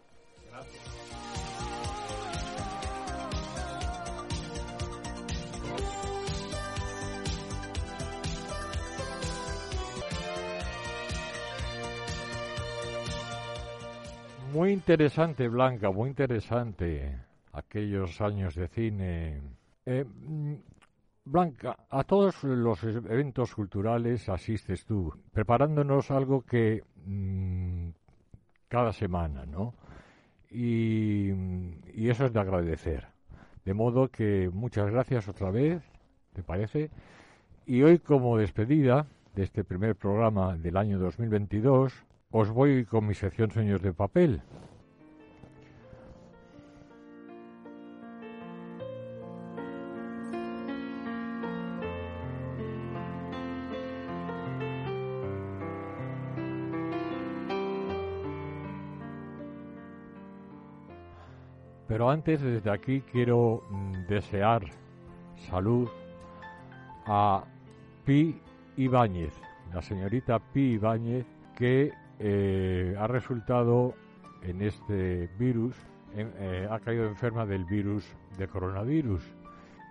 [14.53, 17.17] Muy interesante, Blanca, muy interesante.
[17.53, 19.41] Aquellos años de cine.
[19.83, 20.53] Eh, mm,
[21.25, 27.89] Blanca, a todos los eventos culturales asistes tú, preparándonos algo que mm,
[28.67, 29.73] cada semana, ¿no?
[30.51, 31.31] Y,
[31.95, 33.07] y eso es de agradecer.
[33.65, 35.81] De modo que muchas gracias otra vez,
[36.31, 36.91] ¿te parece?
[37.65, 42.05] Y hoy como despedida de este primer programa del año 2022,
[42.35, 44.41] os voy con mi sección Sueños de Papel.
[61.87, 64.63] Pero antes, desde aquí, quiero mm, desear
[65.51, 65.87] salud
[67.05, 67.43] a
[68.05, 68.41] Pi
[68.77, 69.39] Ibáñez,
[69.71, 71.93] la señorita Pi Ibáñez, que
[72.25, 73.95] eh, ha resultado
[74.43, 75.75] en este virus,
[76.15, 78.05] eh, ha caído enferma del virus
[78.37, 79.21] de coronavirus.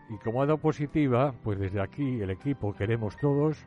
[0.09, 3.59] Y como ha dado positiva, pues desde aquí el equipo queremos todos,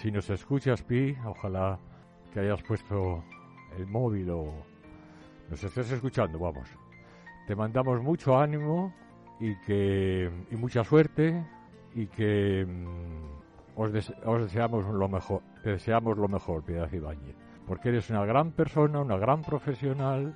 [0.00, 1.78] si nos escuchas Pi, ojalá
[2.32, 3.24] que hayas puesto
[3.76, 4.52] el móvil o
[5.50, 6.68] nos estés escuchando, vamos.
[7.48, 8.94] Te mandamos mucho ánimo
[9.40, 11.44] y que y mucha suerte
[11.94, 17.36] y que mm, os deseamos lo mejor, te deseamos lo mejor, Piedad Ibáñez,
[17.68, 20.34] porque eres una gran persona, una gran profesional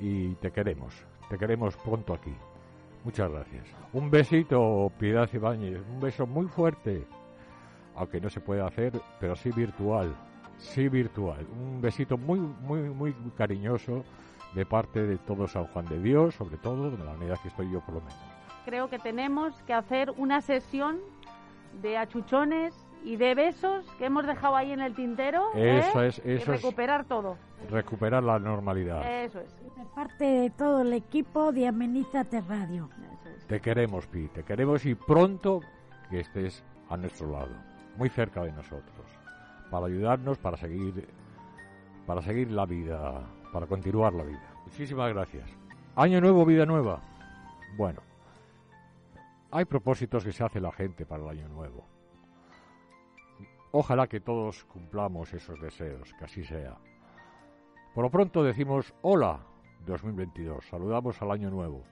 [0.00, 0.94] y te queremos,
[1.28, 2.34] te queremos pronto aquí.
[3.04, 3.66] Muchas gracias.
[3.92, 7.06] Un besito, Piedad Ibáñez, un beso muy fuerte,
[7.94, 10.14] aunque no se puede hacer, pero sí virtual,
[10.56, 11.46] sí virtual.
[11.52, 14.02] Un besito muy, muy, muy cariñoso
[14.54, 17.70] de parte de todo San Juan de Dios, sobre todo de la manera que estoy
[17.70, 18.18] yo por lo menos.
[18.64, 20.98] Creo que tenemos que hacer una sesión
[21.82, 22.74] de achuchones
[23.04, 25.46] y de besos que hemos dejado ahí en el tintero.
[25.54, 25.78] ¿eh?
[25.88, 27.36] Eso es- y eso es- recuperar todo.
[27.70, 29.02] Recuperar la normalidad.
[29.24, 29.54] Eso es.
[29.76, 32.88] De parte de todo el equipo de Amenízate Radio.
[33.46, 35.60] Te queremos, Pi, te queremos y pronto
[36.08, 37.50] que estés a nuestro lado,
[37.96, 39.06] muy cerca de nosotros,
[39.70, 41.08] para ayudarnos, para seguir,
[42.06, 43.22] para seguir la vida,
[43.52, 44.42] para continuar la vida.
[44.66, 45.48] Muchísimas gracias.
[45.96, 47.00] Año nuevo, vida nueva.
[47.76, 48.00] Bueno,
[49.50, 51.84] hay propósitos que se hace la gente para el año nuevo.
[53.72, 56.76] Ojalá que todos cumplamos esos deseos, que así sea.
[57.94, 59.40] Por lo pronto decimos hola
[59.86, 61.84] 2022, saludamos al año nuevo.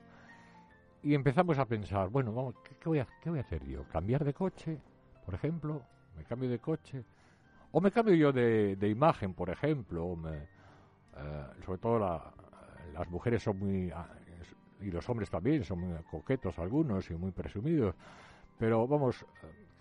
[1.01, 3.85] Y empezamos a pensar, bueno, vamos, ¿qué, voy a, ¿qué voy a hacer yo?
[3.87, 4.77] ¿Cambiar de coche,
[5.23, 5.81] por ejemplo?
[6.17, 7.05] ¿Me cambio de coche?
[7.71, 10.17] ¿O me cambio yo de, imagen, por ejemplo?
[10.17, 11.99] Me, eh, sobre todo
[12.93, 14.09] las mujeres son muy, ah,
[14.81, 17.95] y los hombres también, son muy coquetos algunos y muy presumidos.
[18.57, 19.25] Pero vamos,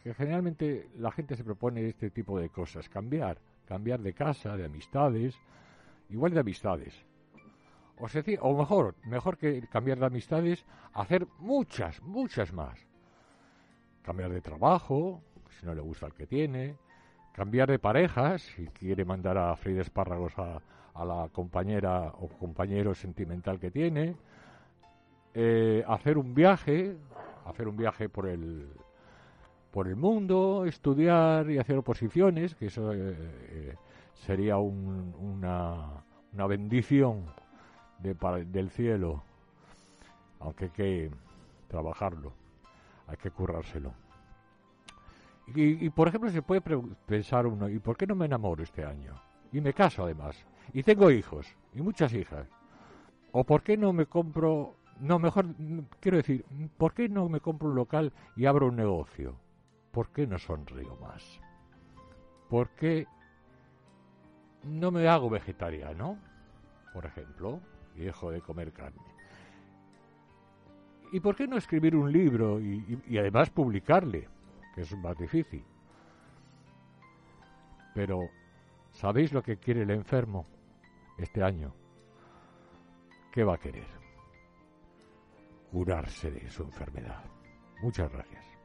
[0.02, 4.64] que generalmente la gente se propone este tipo de cosas, cambiar, cambiar de casa, de
[4.64, 5.38] amistades,
[6.08, 6.94] igual de amistades.
[7.98, 12.86] O, sea, o mejor, mejor que cambiar de amistades, hacer muchas, muchas más.
[14.02, 15.20] Cambiar de trabajo,
[15.58, 16.76] si no le gusta el que tiene,
[17.32, 20.62] cambiar de parejas, si quiere mandar a freír espárragos a,
[20.94, 24.16] a la compañera o compañero sentimental que tiene,
[25.34, 26.96] eh, hacer un viaje,
[27.44, 28.68] hacer un viaje por el
[29.70, 33.14] por el mundo, estudiar y hacer oposiciones, que eso eh,
[33.50, 33.74] eh,
[34.14, 37.26] sería una, una bendición
[37.98, 39.22] del cielo,
[40.40, 41.10] aunque hay que
[41.68, 42.32] trabajarlo,
[43.06, 43.92] hay que currárselo.
[45.54, 46.60] Y, por ejemplo, se puede
[47.06, 49.14] pensar uno, ¿y por qué no me enamoro este año?
[49.50, 50.36] Y me caso además.
[50.74, 52.46] Y tengo hijos, y muchas hijas.
[53.32, 55.46] ¿O por qué no me compro, no, mejor,
[56.00, 56.44] quiero decir,
[56.76, 59.36] ¿por qué no me compro un local y abro un negocio?
[59.92, 61.40] ¿Por qué no sonrío más?
[62.48, 63.06] ¿Por qué
[64.64, 66.18] no me hago vegetariano,
[66.92, 67.60] por ejemplo?
[67.98, 69.02] y dejo de comer carne.
[71.12, 74.28] ¿Y por qué no escribir un libro y, además publicarle?
[74.74, 75.64] Que es más difícil.
[77.94, 78.28] Pero,
[78.92, 80.46] ¿sabéis lo que quiere el enfermo
[81.16, 81.74] este año?
[83.32, 83.86] ¿Qué va a querer?
[85.72, 87.24] Curarse de su enfermedad.
[87.82, 88.57] Muchas gracias.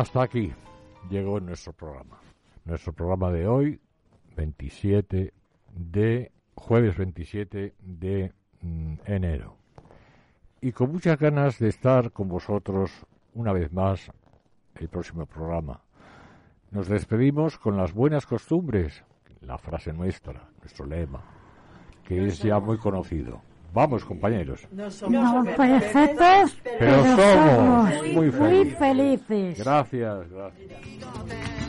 [0.00, 0.50] Hasta aquí
[1.10, 2.18] llegó nuestro programa.
[2.64, 3.78] Nuestro programa de hoy,
[4.34, 5.34] 27
[5.74, 8.32] de jueves 27 de
[8.62, 9.58] mm, enero.
[10.62, 12.90] Y con muchas ganas de estar con vosotros
[13.34, 14.10] una vez más
[14.76, 15.82] el próximo programa.
[16.70, 19.04] Nos despedimos con las buenas costumbres,
[19.42, 21.22] la frase nuestra, nuestro lema,
[22.04, 23.42] que es ya muy conocido.
[23.72, 24.60] Vamos, compañeros.
[24.72, 28.78] No somos, no perfectos, pero, pero somos, muy, muy felices.
[28.78, 29.58] felices.
[29.58, 31.59] Gracias, gracias.